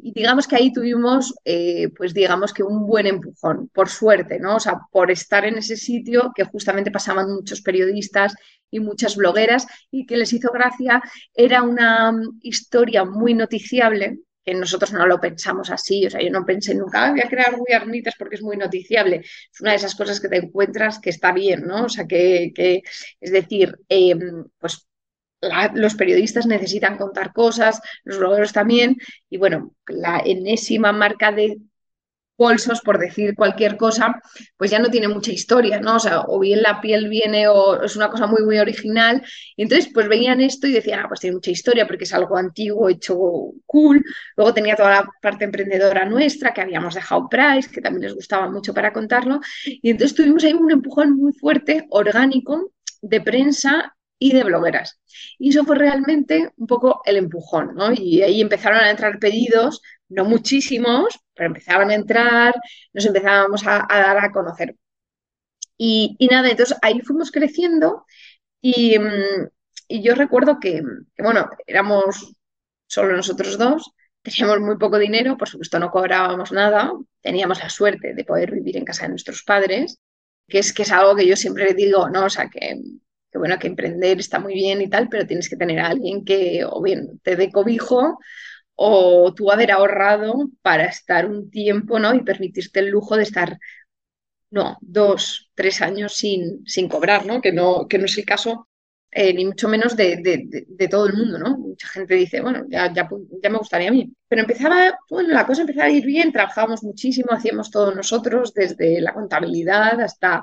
[0.03, 4.57] y digamos que ahí tuvimos, eh, pues digamos que un buen empujón, por suerte, ¿no?
[4.57, 8.35] O sea, por estar en ese sitio que justamente pasaban muchos periodistas
[8.71, 11.03] y muchas blogueras y que les hizo gracia,
[11.35, 16.31] era una mm, historia muy noticiable, que nosotros no lo pensamos así, o sea, yo
[16.31, 19.17] no pensé nunca, voy a crear guiarnitas porque es muy noticiable.
[19.19, 21.85] Es una de esas cosas que te encuentras que está bien, ¿no?
[21.85, 22.83] O sea, que,
[23.21, 24.87] es decir, em, pues
[25.75, 28.97] los periodistas necesitan contar cosas, los blogueros también,
[29.29, 31.59] y bueno, la enésima marca de
[32.37, 34.21] bolsos, por decir cualquier cosa,
[34.57, 35.97] pues ya no tiene mucha historia, ¿no?
[35.97, 39.23] O sea, o bien la piel viene o es una cosa muy, muy original.
[39.57, 42.37] Y entonces, pues veían esto y decían, ah, pues tiene mucha historia porque es algo
[42.37, 43.17] antiguo, hecho
[43.67, 44.05] cool.
[44.37, 48.51] Luego tenía toda la parte emprendedora nuestra, que habíamos dejado Price, que también les gustaba
[48.51, 49.41] mucho para contarlo.
[49.65, 54.99] Y entonces tuvimos ahí un empujón muy fuerte, orgánico, de prensa y de blogueras.
[55.39, 57.93] Y eso fue realmente un poco el empujón, ¿no?
[57.93, 62.55] Y ahí empezaron a entrar pedidos, no muchísimos, pero empezaban a entrar,
[62.93, 64.77] nos empezábamos a, dar a conocer.
[65.77, 68.05] Y, nada, entonces ahí fuimos creciendo
[68.61, 69.49] y, mm,
[70.03, 70.83] yo recuerdo que,
[71.19, 72.35] bueno, éramos
[72.87, 73.93] solo nosotros dos,
[74.23, 78.77] teníamos muy poco dinero, por supuesto no cobrábamos nada, teníamos la suerte de poder vivir
[78.77, 79.99] en casa de nuestros padres,
[80.49, 82.27] que es, que es algo que yo siempre digo, ¿no?
[82.27, 82.81] O sea, que
[83.35, 86.25] que bueno, que emprender está muy bien y tal, pero tienes que tener a alguien
[86.25, 88.21] que o bien te dé cobijo
[88.77, 92.15] o tú haber ahorrado para estar un tiempo, ¿no?
[92.15, 93.59] Y permitirte el lujo de estar,
[94.51, 97.41] no, dos, tres años sin, sin cobrar, ¿no?
[97.41, 97.87] Que, ¿no?
[97.89, 98.69] que no es el caso
[99.17, 100.17] eh, ni mucho menos de,
[100.67, 101.57] de, todo el mundo, ¿no?
[101.57, 103.09] Mucha gente dice, bueno, ya, ya,
[103.43, 104.13] ya, me gustaría a mí.
[104.27, 109.01] Pero empezaba, bueno, la cosa empezaba a ir bien, trabajábamos muchísimo, hacíamos todo nosotros, desde
[109.01, 110.43] la contabilidad hasta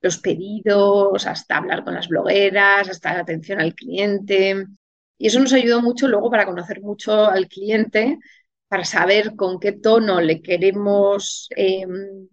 [0.00, 4.66] los pedidos, hasta hablar con las blogueras, hasta la atención al cliente.
[5.22, 8.18] Y eso nos ayudó mucho luego para conocer mucho al cliente,
[8.66, 12.26] para saber con qué tono le queremos, em,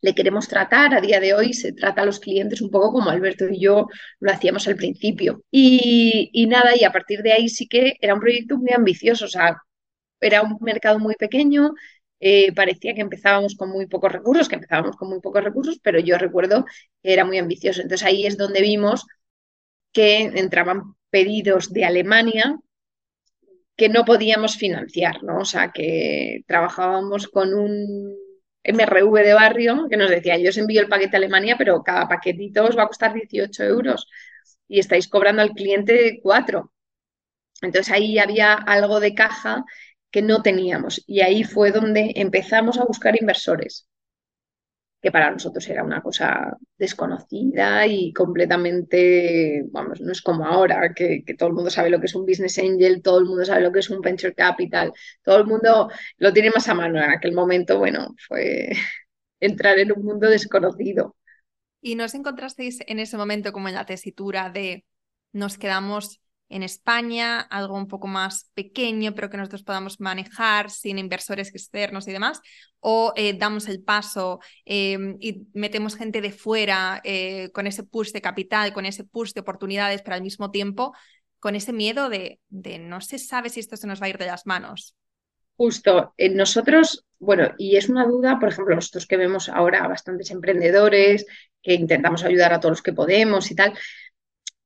[0.00, 0.94] le queremos tratar.
[0.94, 3.86] A día de hoy se trata a los clientes un poco como Alberto y yo
[4.20, 5.42] lo hacíamos al principio.
[5.50, 9.28] Y, nada, y a partir de ahí sí que era un proyecto muy ambicioso, o
[9.28, 9.56] sea,
[10.20, 11.72] era un mercado muy pequeño,
[12.20, 16.00] eh, parecía que empezábamos con muy pocos recursos, que empezábamos con muy pocos recursos, pero
[16.00, 16.64] yo recuerdo
[17.02, 17.82] que era muy ambicioso.
[17.82, 19.06] Entonces ahí es donde vimos
[19.92, 22.58] que entraban pedidos de Alemania
[23.76, 25.38] que no podíamos financiar, ¿no?
[25.40, 28.12] O sea, que trabajábamos con un
[28.64, 32.08] MRV de barrio que nos decía, yo os envío el paquete a Alemania, pero cada
[32.08, 34.08] paquetito os va a costar 18 euros
[34.66, 36.72] y estáis cobrando al cliente 4.
[37.62, 39.64] Entonces ahí había algo de caja
[40.10, 41.02] que no teníamos.
[41.06, 43.88] Y ahí fue donde empezamos a buscar inversores,
[45.00, 51.22] que para nosotros era una cosa desconocida y completamente, vamos, no es como ahora, que,
[51.38, 53.70] todo el mundo sabe lo que es un business angel, todo el mundo sabe lo
[53.70, 57.02] que es un venture capital, todo el mundo lo tiene más a mano.
[57.02, 58.70] En aquel momento, bueno, fue
[59.40, 61.14] entrar en un mundo desconocido.
[61.80, 64.84] ¿Y nos encontrasteis en ese momento como en la tesitura de
[65.32, 70.98] nos quedamos en España, algo un poco más pequeño, pero que nosotros podamos manejar sin
[70.98, 72.40] inversores externos y demás,
[72.80, 78.12] o eh, damos el paso em, y metemos gente de fuera eh, con ese push
[78.12, 80.94] de capital, con ese push de oportunidades, pero al mismo tiempo
[81.38, 84.18] con ese miedo de, de no se sabe si esto se nos va a ir
[84.18, 84.96] de las manos.
[85.56, 90.30] Justo, en nosotros, bueno, y es una duda, por ejemplo, nosotros que vemos ahora bastantes
[90.30, 91.26] emprendedores,
[91.60, 93.74] que intentamos ayudar a todos los que podemos y tal,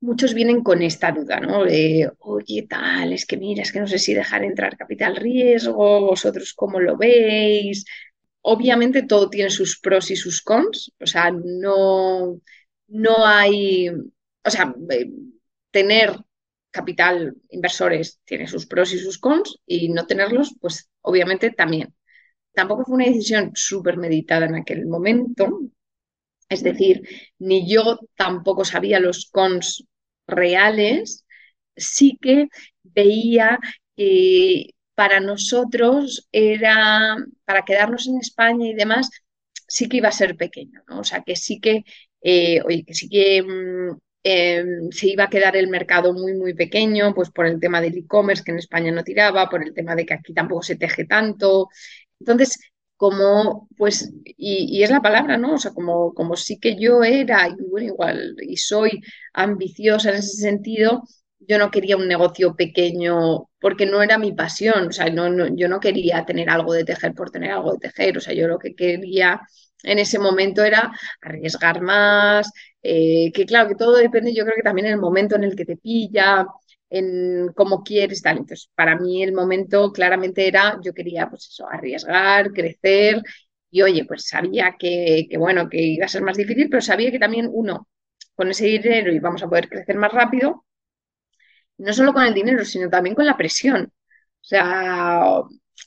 [0.03, 1.65] muchos vienen con esta duda, ¿no?
[1.65, 6.01] De, oye, tal, es que mira, es que no sé si dejar entrar capital riesgo,
[6.03, 7.85] vosotros cómo lo veis.
[8.43, 12.41] Obviamente todo tiene sus pros y sus cons, o sea, no,
[12.89, 15.11] no hay, o sea, eh,
[15.71, 16.17] tener
[16.71, 21.95] capital inversores tiene sus pros y sus cons y no tenerlos, pues obviamente también.
[22.55, 25.61] Tampoco fue una decisión súper meditada en aquel momento,
[26.49, 27.03] es decir,
[27.39, 29.87] ni yo tampoco sabía los cons
[30.33, 31.25] reales,
[31.77, 32.49] sí que
[32.83, 33.59] veía
[33.97, 39.11] que para nosotros era, para quedarnos en España y demás,
[39.67, 41.01] sí que iba a ser pequeño, ¿no?
[41.01, 41.85] O sea, que sí que,
[42.23, 47.15] eh, que sí que mm, em, se iba a quedar el mercado muy, muy pequeño,
[47.15, 50.07] pues por el tema del e-commerce que en España no tiraba, por el tema de
[50.07, 51.69] que aquí tampoco se teje tanto.
[52.21, 52.59] Entonces,
[53.03, 55.55] como, pues, y, es la palabra, ¿no?
[55.55, 60.17] O sea, como, como sí que yo era, y bueno, igual, y soy ambiciosa en
[60.19, 61.03] ese sentido,
[61.41, 65.69] yo no quería un negocio pequeño porque no era mi pasión, o sea, no, yo
[65.69, 68.59] no quería tener algo de tejer por tener algo de tejer, o sea, yo lo
[68.61, 69.41] que quería
[69.83, 74.63] en ese momento era arriesgar más, eh, que claro, que todo depende, yo creo que
[74.63, 76.47] también el momento en el que te pilla,
[76.93, 78.39] en cómo quieres, tal.
[78.39, 83.23] Entonces, para mí el momento claramente era, yo quería, pues eso, arriesgar, crecer,
[83.71, 87.11] y oye, pues sabía que, que bueno, que iba a ser más difícil, pero sabía
[87.11, 87.89] que también uno,
[88.35, 90.65] con ese dinero íbamos a poder crecer más rápido,
[91.79, 93.85] no solo con el dinero, sino también con la presión.
[93.87, 95.23] O sea,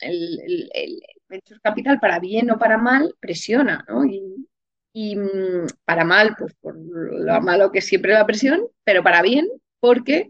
[0.01, 4.05] el, el, venture capital, para bien o para mal, presiona, ¿no?
[4.05, 4.47] Y,
[4.93, 9.47] y mm, para mal, pues por lo malo que siempre la presión, pero para bien,
[9.79, 10.27] porque,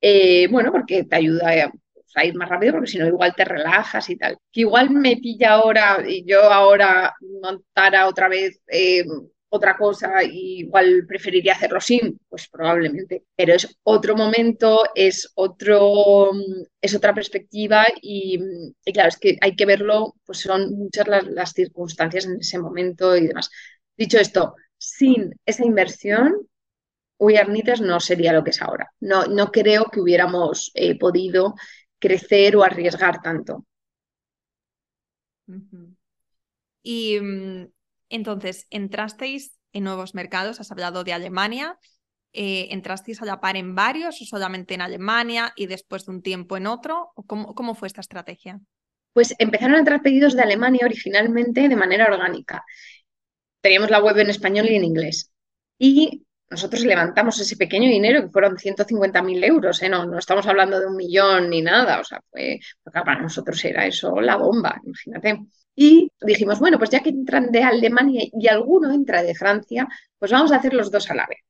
[0.00, 1.48] eh, bueno, porque te ayuda
[2.14, 4.38] a, ir más rápido, porque si no, igual te relajas y tal.
[4.50, 9.04] Que igual me pilla ahora y yo ahora montara otra vez eh,
[9.48, 16.30] otra cosa, igual preferiría hacerlo sin, pues probablemente, pero es otro momento, es otro,
[16.80, 18.38] es otra perspectiva y,
[18.92, 23.26] claro, es que hay que verlo, pues son muchas las, circunstancias en ese momento y
[23.28, 23.50] demás.
[23.96, 26.46] Dicho esto, sin esa inversión,
[27.18, 27.40] We
[27.80, 28.92] no sería lo que es ahora.
[29.00, 31.54] No, no creo que hubiéramos eh, podido
[31.98, 33.64] crecer o arriesgar tanto.
[36.82, 37.68] Y mm,
[38.10, 41.78] entonces, entrasteis en nuevos mercados, has hablado de Alemania,
[42.32, 46.22] eh, ¿entrasteis a la par en varios o solamente en Alemania y después de un
[46.22, 47.12] tiempo en otro?
[47.26, 48.60] ¿Cómo, cómo fue esta estrategia?
[49.14, 52.62] Pues empezaron a entrar pedidos de Alemania originalmente de manera orgánica.
[53.62, 55.32] Teníamos la web en español y en inglés.
[55.78, 59.88] Y nosotros levantamos ese pequeño dinero, que fueron 150.000 euros, ¿eh?
[59.88, 62.60] no, no estamos hablando de un millón ni nada, o sea, fue,
[62.92, 65.40] para nosotros era eso la bomba, imagínate.
[65.74, 69.86] Y dijimos, bueno, pues ya que entran de Alemania y alguno entra de Francia,
[70.18, 71.40] pues vamos a hacer los dos a la vez.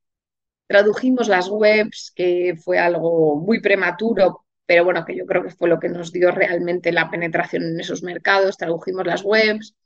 [0.66, 5.68] Tradujimos las webs, que fue algo muy prematuro, pero bueno, que yo creo que fue
[5.68, 8.56] lo que nos dio realmente la penetración en esos mercados.
[8.56, 9.76] Tradujimos las webs,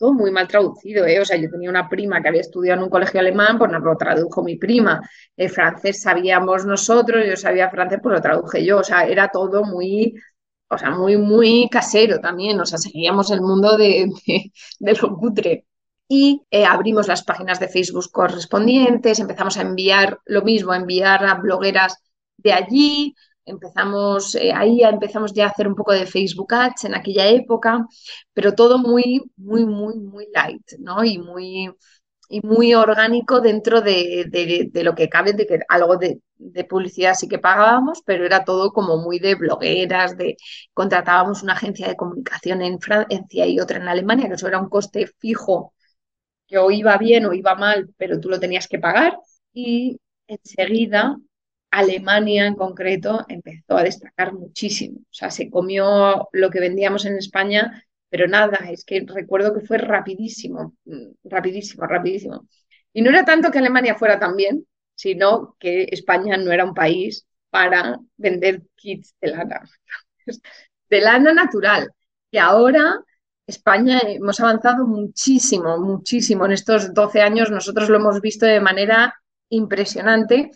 [0.00, 1.20] todo muy mal traducido, ¿eh?
[1.20, 3.78] O sea, yo tenía una prima que había estudiado en un colegio alemán, pues no
[3.78, 5.00] lo tradujo mi prima.
[5.36, 8.78] El francés sabíamos nosotros, yo sabía francés, pues lo traduje yo.
[8.78, 10.14] O sea, era todo muy
[10.70, 14.08] o sea, muy, muy casero también, o sea, seguíamos el mundo de,
[14.78, 15.66] de, lo cutre.
[16.08, 21.24] Y eh, abrimos las páginas de Facebook correspondientes, empezamos a enviar lo mismo, a enviar
[21.24, 21.96] a blogueras
[22.36, 23.14] de allí,
[23.50, 27.86] empezamos, eh, ahí empezamos ya a hacer un poco de Facebook Ads en aquella época,
[28.32, 31.04] pero todo muy, muy, muy, muy light, ¿no?
[31.04, 31.70] Y muy,
[32.30, 36.20] y muy orgánico dentro de, lo que cabe, de que algo de,
[36.68, 40.36] publicidad sí que pagábamos, pero era todo como muy de blogueras, de
[40.72, 44.68] contratábamos una agencia de comunicación en Francia y otra en Alemania, que eso era un
[44.68, 45.74] coste fijo,
[46.46, 49.18] que o iba bien o iba mal, pero tú lo tenías que pagar.
[49.52, 51.16] Y enseguida
[51.70, 54.98] Alemania en concreto empezó a destacar muchísimo.
[55.00, 59.64] O sea, se comió lo que vendíamos en España pero nada, es que recuerdo que
[59.66, 62.46] fue rapidísimo, mm, rapidísimo, rapidísimo.
[62.92, 66.74] Y no era tanto que Alemania fuera tan bien, sino que España no era un
[66.74, 69.62] país para vender kits de lana,
[70.90, 71.90] de lana natural.
[72.32, 73.00] Y ahora
[73.46, 76.46] España hemos avanzado muchísimo, muchísimo.
[76.46, 79.14] En estos 12 años nosotros lo hemos visto de manera
[79.50, 80.50] impresionante.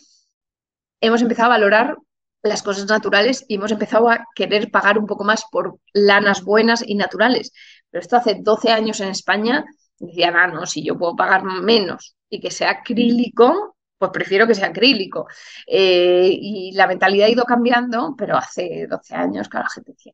[1.01, 1.97] Hemos empezado a valorar
[2.43, 6.83] las cosas naturales y hemos empezado a querer pagar un poco más por lanas buenas
[6.85, 7.51] y naturales.
[7.89, 9.65] Pero esto hace 12 años en España,
[9.97, 14.55] decían, ah, no, si yo puedo pagar menos y que sea acrílico, pues prefiero que
[14.55, 15.27] sea acrílico.
[15.67, 20.13] Eh, y la mentalidad ha ido cambiando, pero hace 12 años, que la gente decía,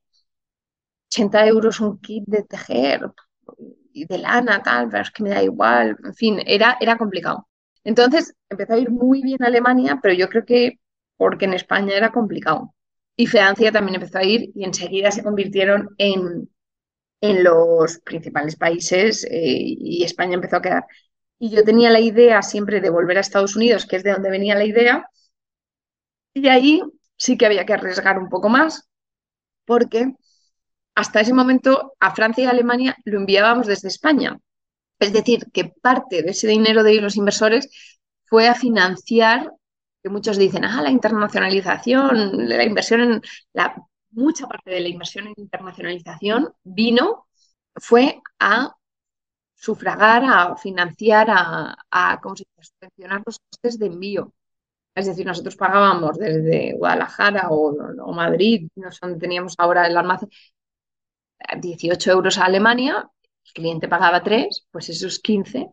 [1.10, 3.02] 80 euros un kit de tejer
[3.94, 5.98] y de lana, tal, pero es que me da igual.
[6.04, 7.48] En fin, era, era complicado.
[7.84, 10.80] Entonces empezó a ir muy bien Alemania, pero yo creo que
[11.18, 12.74] porque en España era complicado.
[13.16, 16.50] Y Francia también empezó a ir y enseguida se convirtieron en,
[17.22, 20.86] en los principales países eh, y España empezó a quedar.
[21.40, 24.30] Y yo tenía la idea siempre de volver a Estados Unidos, que es de donde
[24.32, 25.08] venía la idea,
[26.34, 26.82] y ahí
[27.18, 28.90] sí que había que arriesgar un poco más,
[29.66, 30.16] porque
[30.96, 34.40] hasta ese momento a Francia y a Alemania lo enviábamos desde España.
[35.02, 37.70] Es decir, que parte de ese dinero de los inversores
[38.26, 39.52] fue a financiar
[40.04, 43.22] que muchos dicen, ah, la internacionalización, la inversión en
[43.54, 43.76] la
[44.12, 47.28] mucha parte de la inversión en internacionalización vino,
[47.76, 48.76] fue a
[49.56, 52.72] sufragar, a financiar, a, a ¿cómo se dice?
[52.80, 54.34] subvencionar los costes de envío.
[54.94, 60.30] Es decir, nosotros pagábamos desde Guadalajara o, Madrid, no teníamos ahora el almacén,
[61.60, 63.10] 18 euros a Alemania
[63.46, 65.70] el cliente pagaba 3, pues esos 15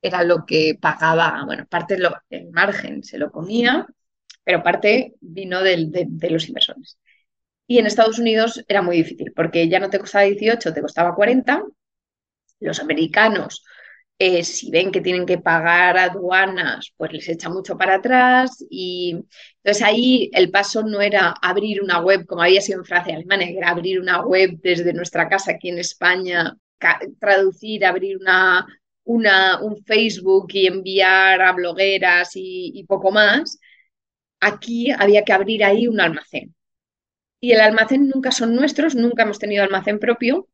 [0.00, 3.86] era lo que pagaba, bueno, parte del margen se lo comía,
[4.44, 6.98] pero parte vino de los inversores.
[7.68, 11.14] Y en Estados Unidos era muy difícil, porque ya no te costaba 18, te costaba
[11.14, 11.64] 40.
[12.60, 13.62] Los americanos,
[14.18, 18.64] eh, si ven que tienen que pagar aduanas, pues les echa mucho para atrás.
[18.70, 19.16] Y
[19.62, 23.16] entonces ahí el paso no era abrir una web como había sido en Francia y
[23.16, 26.56] Alemania, era abrir una web desde nuestra casa aquí en España,
[27.20, 28.66] traducir, abrir una,
[29.60, 33.58] un Facebook y enviar a blogueras y poco más.
[34.40, 36.54] Aquí había que abrir ahí un almacén
[37.40, 40.48] y el almacén nunca son nuestros, nunca hemos tenido almacén propio,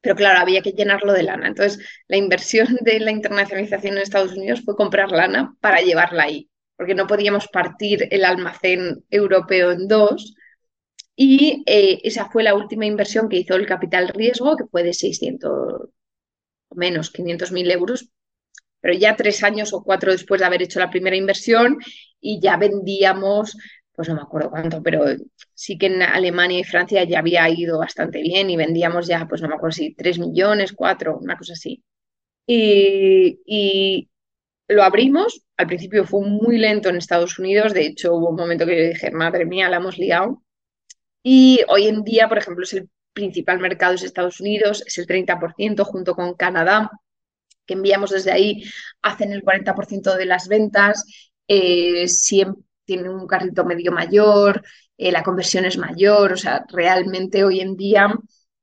[0.00, 1.48] pero claro, había que llenarlo de lana.
[1.48, 6.50] Entonces, la inversión de la internacionalización en Estados Unidos fue comprar lana para llevarla ahí,
[6.76, 10.34] porque no podíamos partir el almacén europeo en dos.
[11.14, 14.94] Y eh, esa fue la última inversión que hizo el capital riesgo, que fue de
[14.94, 15.50] 600
[16.68, 18.08] o menos, 500 mil euros,
[18.80, 21.78] pero ya tres años o cuatro después de haber hecho la primera inversión
[22.20, 23.56] y ya vendíamos
[23.94, 25.04] pues no me acuerdo cuánto, pero
[25.54, 29.42] sí que en Alemania y Francia ya había ido bastante bien y vendíamos ya, pues
[29.42, 31.82] no me acuerdo si 3 millones, 4, una cosa así.
[32.46, 34.08] Y,
[34.68, 38.66] lo abrimos, al principio fue muy lento en Estados Unidos, de hecho hubo un momento
[38.66, 40.42] que yo dije, madre mía, la hemos liado.
[41.22, 45.06] Y hoy en día, por ejemplo, es el principal mercado es Estados Unidos, es el
[45.06, 46.90] 30% junto con Canadá,
[47.66, 48.64] que enviamos desde ahí,
[49.02, 51.04] hacen el 40% de las ventas.
[51.46, 54.62] Eh, siempre tiene un carrito medio mayor,
[54.96, 58.12] eh, la conversión es mayor, o sea, realmente hoy en día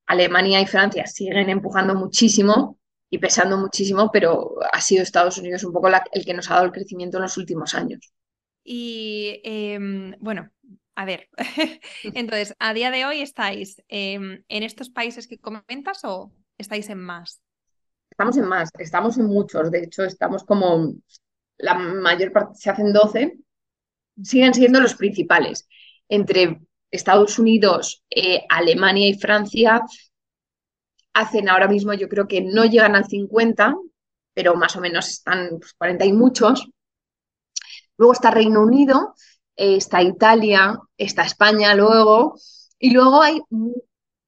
[0.06, 5.74] Alemania y Francia siguen empujando muchísimo y pesando muchísimo, pero ha sido Estados Unidos un
[5.74, 8.12] poco el que nos ha dado el crecimiento en los últimos años.
[8.64, 10.50] Y em, bueno,
[11.00, 11.30] a ver,
[12.04, 17.00] entonces, a día de hoy estáis em, en estos países que comentas o estáis en
[17.00, 17.42] más?
[18.12, 20.94] Estamos en más, estamos en muchos, de hecho, estamos como
[21.58, 23.38] la mayor parte, se hacen 12
[24.22, 25.70] siguen siendo los principales.
[26.10, 26.60] Entre
[26.92, 29.82] Estados Unidos, eh, Alemania y Francia
[31.14, 33.74] hacen ahora mismo, yo creo que no llegan al 50,
[34.34, 36.70] pero más o menos están 40 pues, y muchos.
[37.96, 39.16] Luego está Reino Unido,
[39.60, 42.36] está Italia, está España luego,
[42.80, 43.42] y luego hay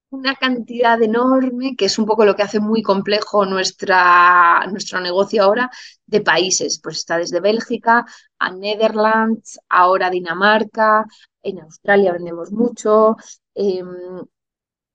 [0.10, 5.44] una cantidad enorme, que es un poco lo que hace muy complejo nuestra, nuestro negocio
[5.44, 5.72] ahora,
[6.06, 6.82] de países.
[6.84, 8.06] Pues está desde Bélgica
[8.38, 11.06] a Netherlands, ahora Dinamarca,
[11.42, 13.16] en Australia vendemos mucho.
[13.56, 14.26] Em,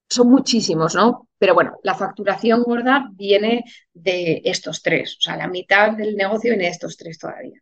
[0.08, 1.28] son muchísimos, ¿no?
[1.38, 6.50] Pero bueno, la facturación gorda viene de estos tres, o sea, la mitad del negocio
[6.50, 7.60] viene de estos tres todavía.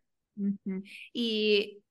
[1.12, 1.83] Y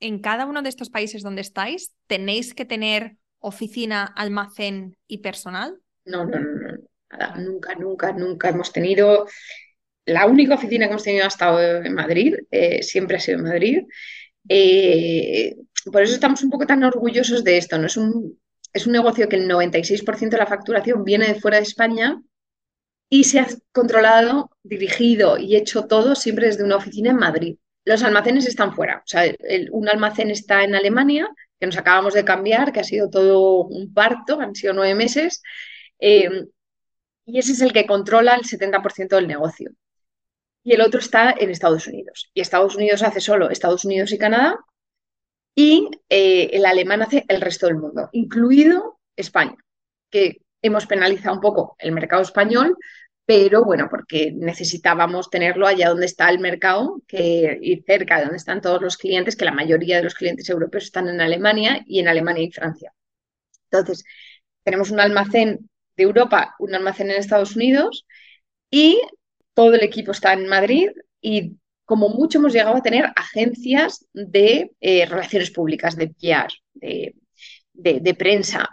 [0.00, 5.80] en cada uno de estos países donde estáis, tenéis que tener oficina, almacén y personal?
[6.04, 6.78] No, no, no,
[7.12, 9.26] Nada, nunca, nunca, nunca hemos tenido.
[10.04, 13.44] La única oficina que hemos tenido ha estado en Madrid, eh, siempre ha sido en
[13.44, 13.82] Madrid.
[14.48, 15.56] Eh,
[15.92, 17.78] por eso estamos un poco tan orgullosos de esto.
[17.78, 17.86] ¿no?
[17.86, 18.38] Es, un,
[18.72, 22.20] es un negocio que el 96% de la facturación viene de fuera de España
[23.08, 27.56] y se ha controlado, dirigido y hecho todo siempre desde una oficina en Madrid.
[27.84, 28.98] Los almacenes están fuera.
[28.98, 29.24] O sea,
[29.70, 33.92] un almacén está en Alemania que nos acabamos de cambiar, que ha sido todo un
[33.92, 35.42] parto, han sido nueve meses,
[35.98, 36.46] eh,
[37.26, 39.70] y ese es el que controla el 70% del negocio.
[40.62, 42.30] Y el otro está en Estados Unidos.
[42.34, 44.58] Y Estados Unidos hace solo Estados Unidos y Canadá,
[45.54, 49.56] y eh, el alemán hace el resto del mundo, incluido España,
[50.10, 52.76] que hemos penalizado un poco el mercado español,
[53.30, 58.38] pero bueno, porque necesitábamos tenerlo allá donde está el mercado que, y cerca de donde
[58.38, 62.00] están todos los clientes, que la mayoría de los clientes europeos están en Alemania y
[62.00, 62.92] en Alemania y Francia.
[63.70, 64.02] Entonces,
[64.64, 68.04] tenemos un almacén de Europa, un almacén en Estados Unidos
[68.68, 69.00] y
[69.54, 70.88] todo el equipo está en Madrid
[71.20, 77.14] y como mucho hemos llegado a tener agencias de eh, relaciones públicas, de PR, de,
[78.00, 78.68] de prensa,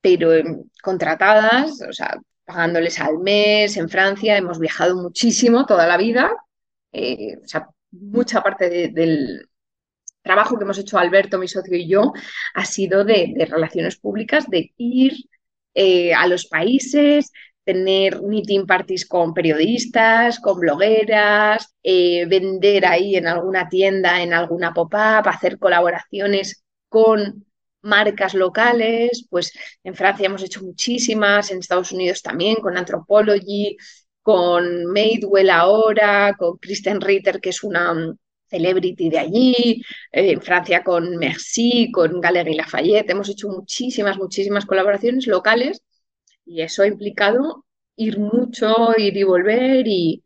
[0.00, 3.76] pero em, contratadas, o sea, pagándoles al mes.
[3.76, 6.32] En Francia hemos viajado muchísimo toda la vida.
[6.92, 9.48] Eh, o sea, mucha parte del
[10.22, 12.12] trabajo que hemos hecho Alberto, mi socio y yo,
[12.54, 15.12] ha sido de, relaciones públicas, de ir
[15.74, 17.30] eh, a los países,
[17.64, 24.72] tener meeting parties con periodistas, con blogueras, eh, vender ahí en alguna tienda, en alguna
[24.72, 27.44] pop-up, hacer colaboraciones con
[27.84, 29.52] marcas locales, pues
[29.84, 33.76] en Francia hemos hecho muchísimas, en Estados Unidos también, con Anthropology,
[34.22, 38.16] con Madewell ahora, con Kristen Ritter, que es una mm,
[38.48, 39.82] celebrity de allí,
[40.12, 45.82] eh, en Francia con Merci, con Galerie Lafayette, hemos hecho muchísimas, muchísimas colaboraciones locales
[46.44, 47.64] y eso ha implicado
[47.96, 50.24] ir mucho, ir y volver, y,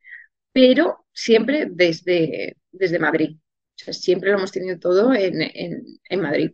[0.52, 3.36] pero siempre desde, desde Madrid.
[3.76, 6.52] siempre lo hemos tenido todo en, en, Madrid.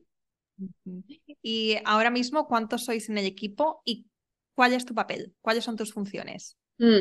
[1.42, 4.06] Y ahora mismo, ¿cuántos sois en el equipo y
[4.54, 5.34] cuál es tu papel?
[5.40, 6.56] ¿Cuáles son tus funciones?
[6.78, 7.00] Mm,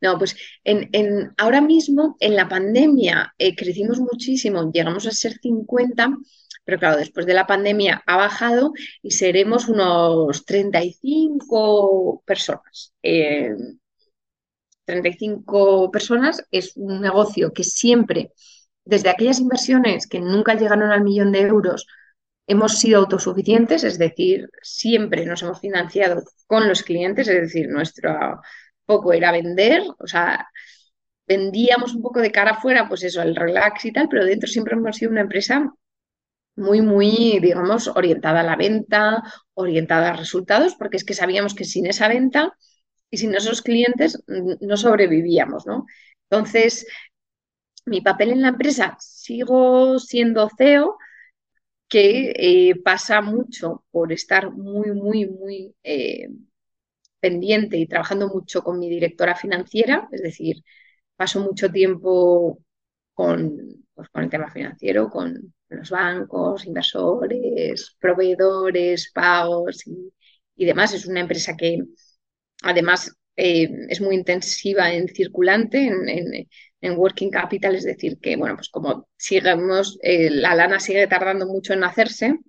[0.00, 5.34] no, pues en, en, ahora mismo en la pandemia eh, crecimos muchísimo, llegamos a ser
[5.40, 6.16] 50,
[6.64, 8.72] pero claro, después de la pandemia ha bajado
[9.02, 12.94] y seremos unos 35 personas.
[14.84, 18.32] 35 personas es un negocio que siempre,
[18.84, 21.86] desde aquellas inversiones que nunca llegaron al millón de euros,
[22.46, 28.40] hemos sido autosuficientes, es decir, siempre nos hemos financiado con los clientes, es decir, nuestro
[28.84, 30.48] poco era vender, o sea,
[31.26, 34.74] vendíamos un poco de cara afuera, pues eso, el relax y tal, pero dentro siempre
[34.74, 35.72] hemos sido una empresa
[36.56, 39.22] muy, muy, digamos, orientada a la venta,
[39.54, 42.56] orientada a resultados, porque es que sabíamos que sin esa venta
[43.10, 45.86] y sin esos clientes no sobrevivíamos, ¿no?
[46.28, 46.86] Entonces,
[47.86, 50.96] mi papel en la empresa, sigo siendo CEO,
[51.92, 52.32] que
[52.70, 56.30] eh, pasa mucho por estar muy, muy, muy eh,
[57.20, 60.64] pendiente y trabajando mucho con mi directora financiera, es decir,
[61.16, 62.58] paso mucho tiempo
[63.12, 70.94] con, pues, con el tema financiero, con los bancos, inversores, proveedores, pagos y, demás.
[70.94, 71.82] Es una empresa que
[72.62, 75.90] además eh, es muy intensiva en circulante,
[76.90, 81.72] working capital, es decir, que bueno, pues como sigamos, eh, la lana sigue tardando mucho
[81.72, 82.40] en hacerse,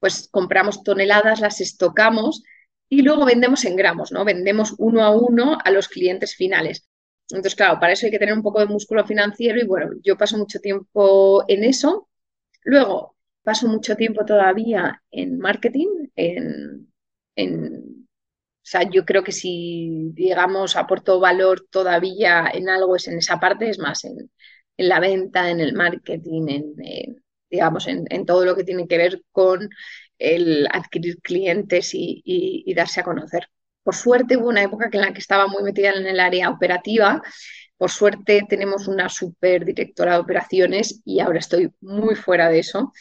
[0.00, 2.42] pues compramos toneladas, las estocamos
[2.88, 4.24] y luego vendemos en gramos, ¿no?
[4.24, 6.88] Vendemos uno a uno a los clientes finales.
[7.30, 10.16] Entonces, claro, para eso hay que tener un poco de músculo financiero y bueno, yo
[10.16, 12.08] paso mucho tiempo en eso.
[12.64, 16.92] Luego, paso mucho tiempo todavía en marketing, en,
[17.36, 18.08] en
[18.70, 23.70] sea, yo creo que si, digamos, aporto valor todavía en algo es en esa parte,
[23.70, 24.30] es más en,
[24.76, 26.74] en la venta, en el marketing, en,
[27.50, 29.68] digamos, en, en, todo lo que tiene que ver con
[30.18, 33.48] el adquirir clientes y, darse a conocer.
[33.82, 37.22] Por suerte hubo una época en la que estaba muy metida en el área operativa.
[37.76, 42.92] Por suerte tenemos una super directora de operaciones y ahora estoy muy fuera de eso,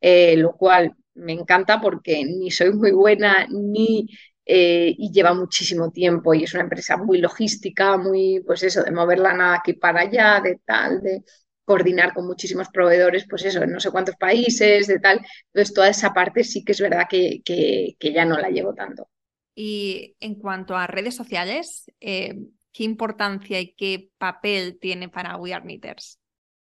[0.00, 4.08] eh, lo cual me encanta porque ni soy muy buena ni
[4.50, 8.90] eh, y lleva muchísimo tiempo y es una empresa muy logística, muy pues eso, de
[8.90, 11.22] moverla nada aquí para allá, de tal, de
[11.66, 15.20] coordinar con muchísimos proveedores, pues eso, en no sé cuántos países, de tal.
[15.52, 19.10] Entonces, toda esa parte sí que es verdad que, que, ya no la llevo tanto.
[19.54, 22.34] Y en cuanto a redes sociales, eh,
[22.72, 26.18] ¿qué importancia y qué papel tiene para We Are Knitters?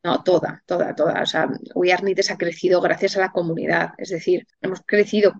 [0.01, 1.21] No, toda, toda, toda.
[1.21, 3.89] O sea, We Are Knitters ha crecido gracias a la comunidad.
[3.97, 5.33] Es decir, hemos crecido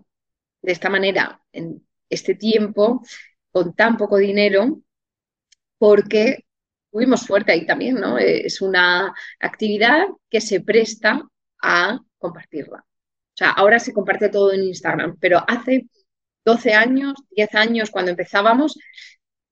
[0.61, 3.01] de esta manera en este tiempo
[3.51, 4.81] con tan poco dinero
[5.77, 6.45] porque
[6.91, 8.17] tuvimos suerte ahí también, ¿no?
[8.17, 11.21] Es una actividad que se presta
[11.61, 12.85] a compartirla.
[13.35, 15.87] O sea, ahora se comparte todo en Instagram, pero hace
[16.45, 18.77] 12 años, 10 años, cuando empezábamos,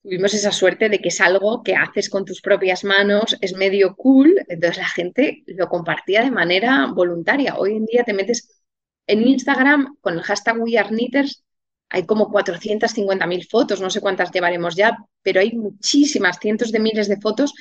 [0.01, 3.95] tuvimos esa suerte de que es algo que haces con tus propias manos, es medio
[3.95, 7.55] cool, entonces la gente lo compartía de manera voluntaria.
[7.57, 8.63] Hoy en día te metes
[9.07, 11.43] en Instagram con el hashtag WeAreKnitters
[11.89, 17.07] hay como 450.000 fotos, no sé cuántas llevaremos ya, pero hay muchísimas, cientos de miles
[17.07, 17.53] de fotos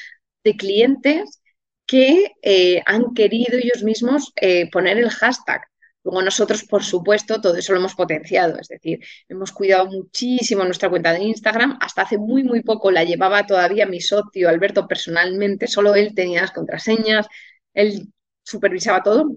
[0.45, 1.41] de clientes
[1.87, 5.62] que eh, han querido ellos mismos eh, poner el hashtag.
[6.05, 8.99] Luego nosotros, por supuesto, todo eso lo hemos potenciado, es decir,
[9.29, 11.79] hemos cuidado muchísimo nuestra cuenta de Instagram.
[11.81, 16.41] Hasta hace muy, muy poco la llevaba todavía mi socio Alberto personalmente, solo él tenía
[16.41, 17.27] las contraseñas,
[17.75, 18.09] él
[18.43, 19.37] supervisaba todo.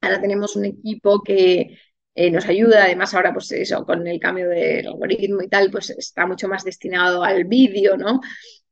[0.00, 1.78] Ahora tenemos un equipo que,
[2.14, 2.84] eh, nos ayuda.
[2.84, 6.64] Además, ahora, pues eso, con el cambio del algoritmo y tal, pues está mucho más
[6.64, 8.20] destinado al vídeo, ¿no?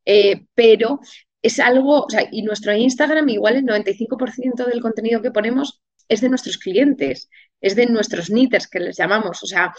[0.05, 1.01] Eh, pero
[1.43, 6.21] es algo, o sea, y nuestro Instagram, igual el 95% del contenido que ponemos es
[6.21, 7.29] de nuestros clientes,
[7.61, 9.73] es de nuestros knitters que les llamamos, o sea,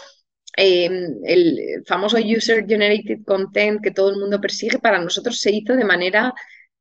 [0.56, 5.74] em, el famoso user generated content que todo el mundo persigue, para nosotros se hizo
[5.76, 6.32] de manera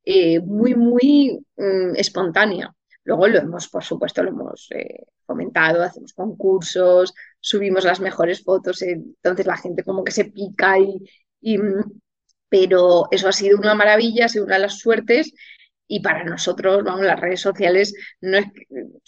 [0.05, 2.73] eh, muy, muy mm, espontánea.
[3.09, 8.83] Luego lo hemos, por supuesto, lo hemos eh, fomentado, hacemos concursos, subimos las mejores fotos,
[8.83, 12.01] entonces la gente como que se pica y, mm,
[12.49, 15.33] pero eso ha sido una maravilla, ha sido una de las suertes
[15.87, 18.45] y para nosotros, vamos, las redes sociales, no es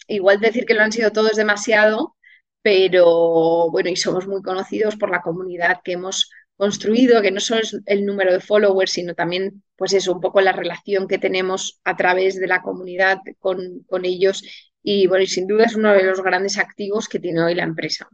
[0.07, 2.15] igual decir que lo han sido todos demasiado,
[2.63, 7.61] pero bueno, y somos muy conocidos por la comunidad que hemos construido, que no solo
[7.61, 11.79] es el número de followers, sino también, pues eso, un poco la relación que tenemos
[11.83, 14.43] a través de la comunidad con, con ellos.
[14.83, 17.63] Y bueno, y sin duda es uno de los grandes activos que tiene hoy la
[17.63, 18.07] empresa.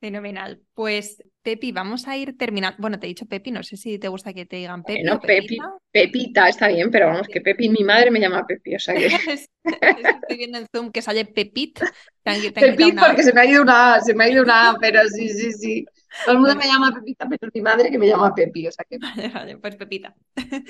[0.00, 0.60] Fenomenal.
[0.74, 2.76] Pues Pepi, vamos a ir terminando.
[2.78, 5.02] Bueno, te he dicho Pepi, no sé si te gusta que te digan Pepi.
[5.02, 5.58] No, Pepi,
[5.90, 9.06] Pepita está bien, pero vamos, que Pepi, mi madre me llama Pepi, o sea que.
[9.64, 11.80] Estoy viendo en Zoom que sale Pepit.
[12.22, 15.52] Pepit, porque se me ha ido una, se me ha ido una, pero sí, sí,
[15.52, 15.86] sí.
[16.24, 18.84] Todo el mundo me llama Pepita, pero mi madre que me llama Pepi, o sea
[18.88, 18.98] que...
[19.18, 20.14] Vale, vale pues Pepita.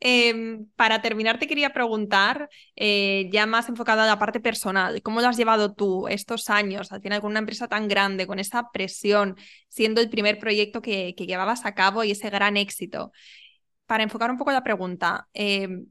[0.00, 5.20] Em, para terminar, te quería preguntar, eh, ya más enfocado a la parte personal, ¿cómo
[5.20, 8.70] lo has llevado tú estos años al final con una empresa tan grande, con esa
[8.72, 9.36] presión,
[9.68, 13.12] siendo el primer proyecto que, que llevabas a cabo y ese gran éxito?
[13.86, 15.86] Para enfocar un poco la pregunta, em,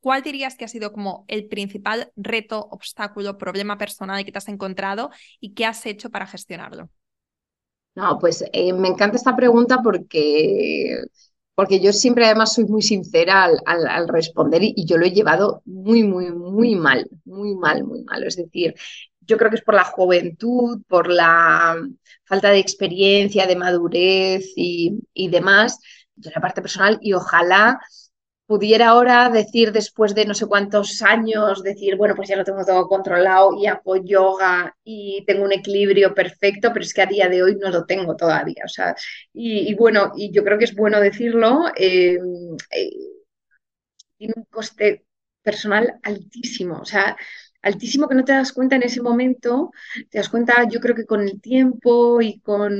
[0.00, 4.48] ¿cuál dirías que ha sido como el principal reto, obstáculo, problema personal que te has
[4.48, 6.90] encontrado y qué has hecho para gestionarlo?
[7.94, 10.98] No, pues eh, me encanta esta pregunta porque,
[11.54, 16.02] porque yo siempre además soy muy sincera al, responder y, yo lo he llevado muy,
[16.02, 18.24] muy, muy mal, muy mal, muy mal.
[18.24, 18.74] Es decir,
[19.20, 21.76] yo creo que es por la juventud, por la
[22.24, 25.78] falta de experiencia, de madurez y, y demás,
[26.16, 27.78] de la parte personal y ojalá
[28.46, 32.64] pudiera ahora decir después de no sé cuántos años, decir, bueno, pues ya lo tengo
[32.64, 37.28] todo controlado y hago yoga y tengo un equilibrio perfecto, pero es que a día
[37.28, 38.62] de hoy no lo tengo todavía.
[38.66, 38.94] O sea,
[39.32, 42.18] y, bueno, y yo creo que es bueno decirlo, eh,
[42.70, 42.90] eh,
[44.16, 45.04] tiene un coste
[45.42, 47.16] personal altísimo, o sea,
[47.62, 49.70] altísimo que no te das cuenta en ese momento,
[50.10, 52.74] te das cuenta yo creo que con el tiempo y con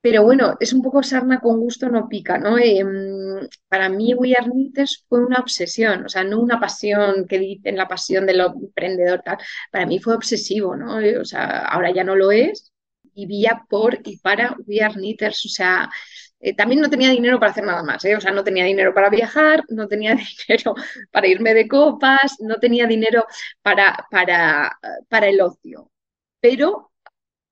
[0.00, 2.58] pero bueno, es un poco sarna con gusto no pica, ¿no?
[2.58, 4.50] Em, para mí We Are
[5.08, 9.38] fue una obsesión, o sea, no una pasión que dicen la pasión del emprendedor, tal.
[9.70, 10.96] Para mí fue obsesivo, ¿no?
[11.20, 12.72] O sea, ahora ya no lo es.
[13.14, 15.90] Vivía por y para We Are Knitters, o sea,
[16.40, 18.16] eh, también no tenía dinero para hacer nada más, ¿eh?
[18.16, 20.14] o sea, no tenía dinero para viajar, no tenía
[20.48, 20.74] dinero
[21.10, 23.26] para irme de copas, no tenía dinero
[23.62, 25.90] para, para, para el ocio.
[26.40, 26.92] Pero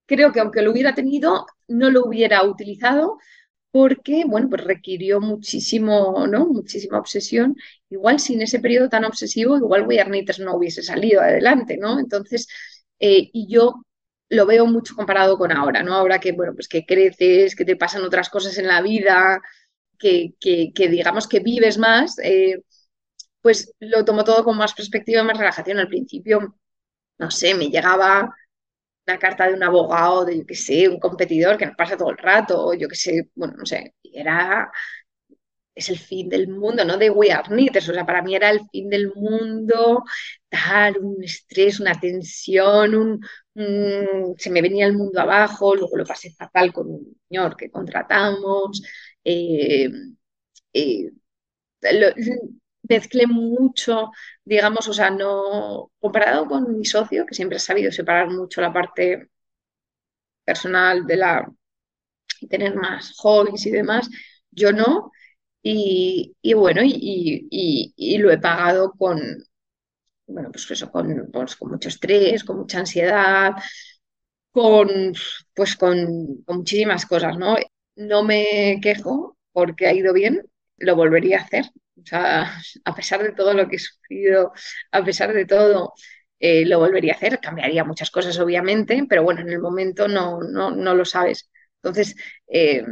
[0.07, 3.19] creo que aunque lo hubiera tenido, no lo hubiera utilizado
[3.71, 6.47] porque, bueno, pues requirió muchísimo, ¿no?
[6.47, 7.57] Muchísima obsesión.
[7.91, 11.99] Igual sin ese periodo tan obsesivo, igual Arnites no hubiese salido adelante, ¿no?
[12.01, 12.49] Entonces,
[12.99, 13.85] eh, y yo
[14.29, 15.95] lo veo mucho comparado con ahora, ¿no?
[15.95, 19.41] Ahora que, bueno, pues que creces, que te pasan otras cosas en la vida,
[19.99, 22.63] que, que, digamos que vives más, eh,
[23.41, 25.79] pues lo tomo todo con más perspectiva, más relajación.
[25.79, 26.57] Al principio,
[27.19, 28.35] no sé, me llegaba
[29.07, 32.11] una carta de un abogado, de yo qué sé, un competidor que nos pasa todo
[32.11, 34.71] el rato, yo qué sé, bueno, no sé, era,
[35.75, 36.97] es el fin del mundo, ¿no?
[36.97, 40.05] De We Are Knitters, o sea, para mí era el fin del mundo,
[40.49, 42.95] tal, un estrés, una tensión,
[43.55, 47.71] un, se me venía el mundo abajo, luego lo pasé fatal con un señor que
[47.71, 48.83] contratamos,
[49.25, 49.91] eh,
[50.73, 51.11] eh,
[52.89, 54.11] mezclé mucho,
[54.45, 58.73] digamos, o sea, no, comparado con mi socio, que siempre ha sabido separar mucho la
[58.73, 59.29] parte
[60.45, 61.53] personal de la,
[62.41, 64.09] y tener más hobbies y demás,
[64.51, 65.13] yo no,
[65.63, 69.21] y, bueno, y, lo he pagado con,
[70.27, 73.53] bueno, pues eso, con, pues, con mucho estrés, con mucha ansiedad,
[74.51, 74.89] con,
[75.55, 77.57] pues con muchísimas cosas, ¿no?
[77.97, 80.43] No me quejo porque ha ido bien,
[80.79, 81.67] lo volvería a hacer,
[82.85, 84.53] a pesar de todo lo que he sufrido,
[84.93, 85.93] a pesar de todo,
[86.39, 87.41] eh, lo volvería a hacer.
[87.41, 91.51] Cambiaría muchas cosas, obviamente, pero bueno, en el momento no, no, no lo sabes.
[91.83, 92.15] Entonces,
[92.49, 92.85] eh,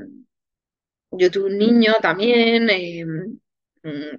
[1.11, 2.69] yo tuve un niño también.
[2.71, 4.17] Eh, mm,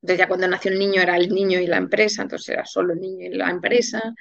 [0.00, 3.00] desde cuando nació el niño era el niño y la empresa, entonces era solo el
[3.00, 4.14] niño y la empresa.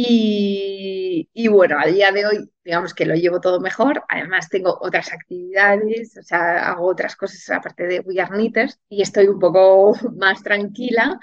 [0.00, 4.04] Y, bueno, a día de hoy, digamos que lo llevo todo mejor.
[4.08, 9.02] Además, tengo otras actividades, o sea, hago otras cosas aparte de We Are Knitters y
[9.02, 11.18] estoy un poco más tranquila,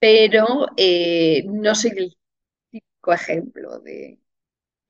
[0.00, 2.16] pero eh, no soy el
[2.70, 4.20] típico ejemplo de,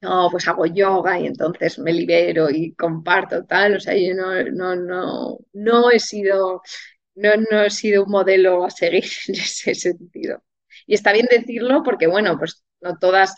[0.00, 3.76] no, pues hago yoga y entonces me libero y comparto tal.
[3.76, 6.62] O sea, yo no, no, no, no he sido,
[7.16, 10.42] no, no he sido un modelo a seguir en ese sentido.
[10.86, 13.34] Y está bien decirlo porque, bueno, pues no todas,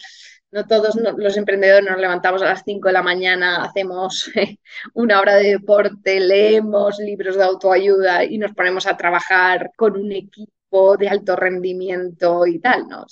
[0.50, 4.30] no todos los emprendedores nos levantamos a las 5 de la mañana, hacemos
[4.94, 10.12] una hora de deporte, leemos libros de autoayuda y nos ponemos a trabajar con un
[10.12, 13.06] equipo de alto rendimiento y tal, ¿no?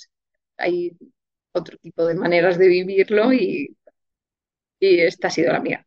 [0.59, 0.91] hay
[1.53, 3.75] otro tipo de maneras de vivirlo y,
[4.79, 5.85] y esta ha sido la mía.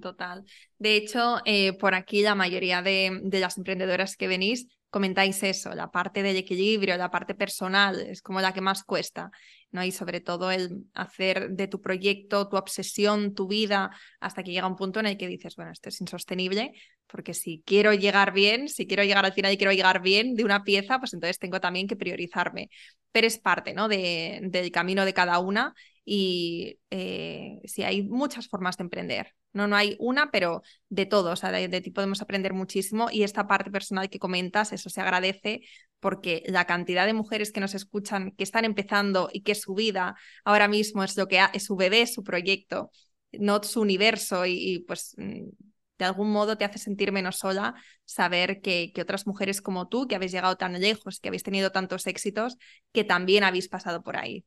[0.00, 0.44] Total.
[0.78, 5.90] De hecho, eh, por aquí la mayoría de, las emprendedoras que venís comentáis eso, la
[5.90, 9.30] parte del equilibrio, la parte personal, es como la que más cuesta,
[9.70, 9.84] ¿no?
[9.84, 14.66] Y sobre todo el hacer de tu proyecto, tu obsesión, tu vida, hasta que llega
[14.66, 16.72] un punto en el que dices, bueno, esto es insostenible,
[17.06, 20.44] porque si quiero llegar bien, si quiero llegar al final y quiero llegar bien de
[20.44, 22.70] una pieza, pues entonces tengo también que priorizarme.
[23.12, 23.88] Pero es parte, ¿no?
[23.88, 25.74] De, del camino de cada una
[26.10, 29.34] y eh, sí, hay muchas formas de emprender.
[29.52, 33.24] No, no hay una, pero de todo, o sea, de, ti podemos aprender muchísimo y
[33.24, 35.60] esta parte personal que comentas, eso se agradece
[36.00, 40.16] porque la cantidad de mujeres que nos escuchan, que están empezando y que su vida
[40.44, 42.90] ahora mismo es lo que es su bebé, su proyecto,
[43.32, 45.50] no su universo y, pues mm,
[45.98, 47.74] de algún modo te hace sentir menos sola
[48.06, 51.70] saber que, que, otras mujeres como tú, que habéis llegado tan lejos, que habéis tenido
[51.70, 52.56] tantos éxitos,
[52.92, 54.46] que también habéis pasado por ahí.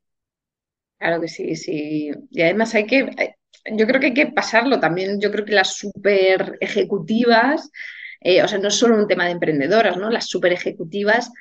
[1.02, 2.12] Claro que sí, sí.
[2.30, 3.36] Y además hay que, eh,
[3.76, 5.20] yo creo que hay que pasarlo también.
[5.20, 7.72] Yo creo que las super ejecutivas,
[8.20, 10.12] eh, o sea, no es solo un tema de emprendedoras, ¿no?
[10.12, 11.32] Las super ejecutivas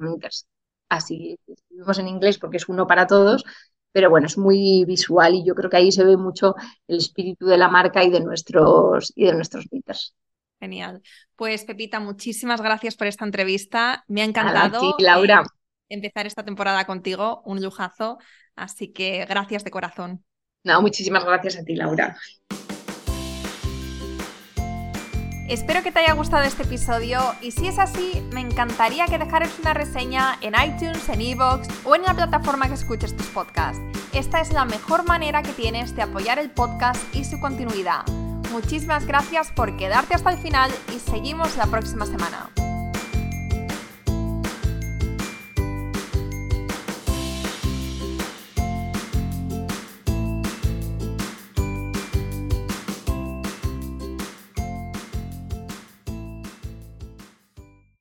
[0.89, 3.45] Así escribimos en inglés porque es uno para todos,
[3.93, 6.55] pero bueno, es muy visual y yo creo que ahí se ve mucho
[6.89, 10.15] el espíritu de la marca y de nuestros, y de nuestros knitters.
[10.59, 11.03] Genial.
[11.37, 14.05] Pues Pepita, muchísimas gracias por esta entrevista.
[14.09, 14.97] Me ha encantado.
[14.97, 15.45] Ti, Laura.
[15.91, 18.19] Empezar esta temporada contigo, un lujazo.
[18.57, 20.25] Así que gracias de corazón.
[20.65, 22.17] No, muchísimas gracias a ti, Laura.
[25.51, 29.59] Espero que te haya gustado este episodio y si es así, me encantaría que dejaras
[29.59, 33.83] una reseña en iTunes, en Evox o en la plataforma que escuches tus podcasts.
[34.13, 38.07] Esta es la mejor manera que tienes de apoyar el podcast y su continuidad.
[38.53, 42.51] Muchísimas gracias por quedarte hasta el final y seguimos la próxima semana.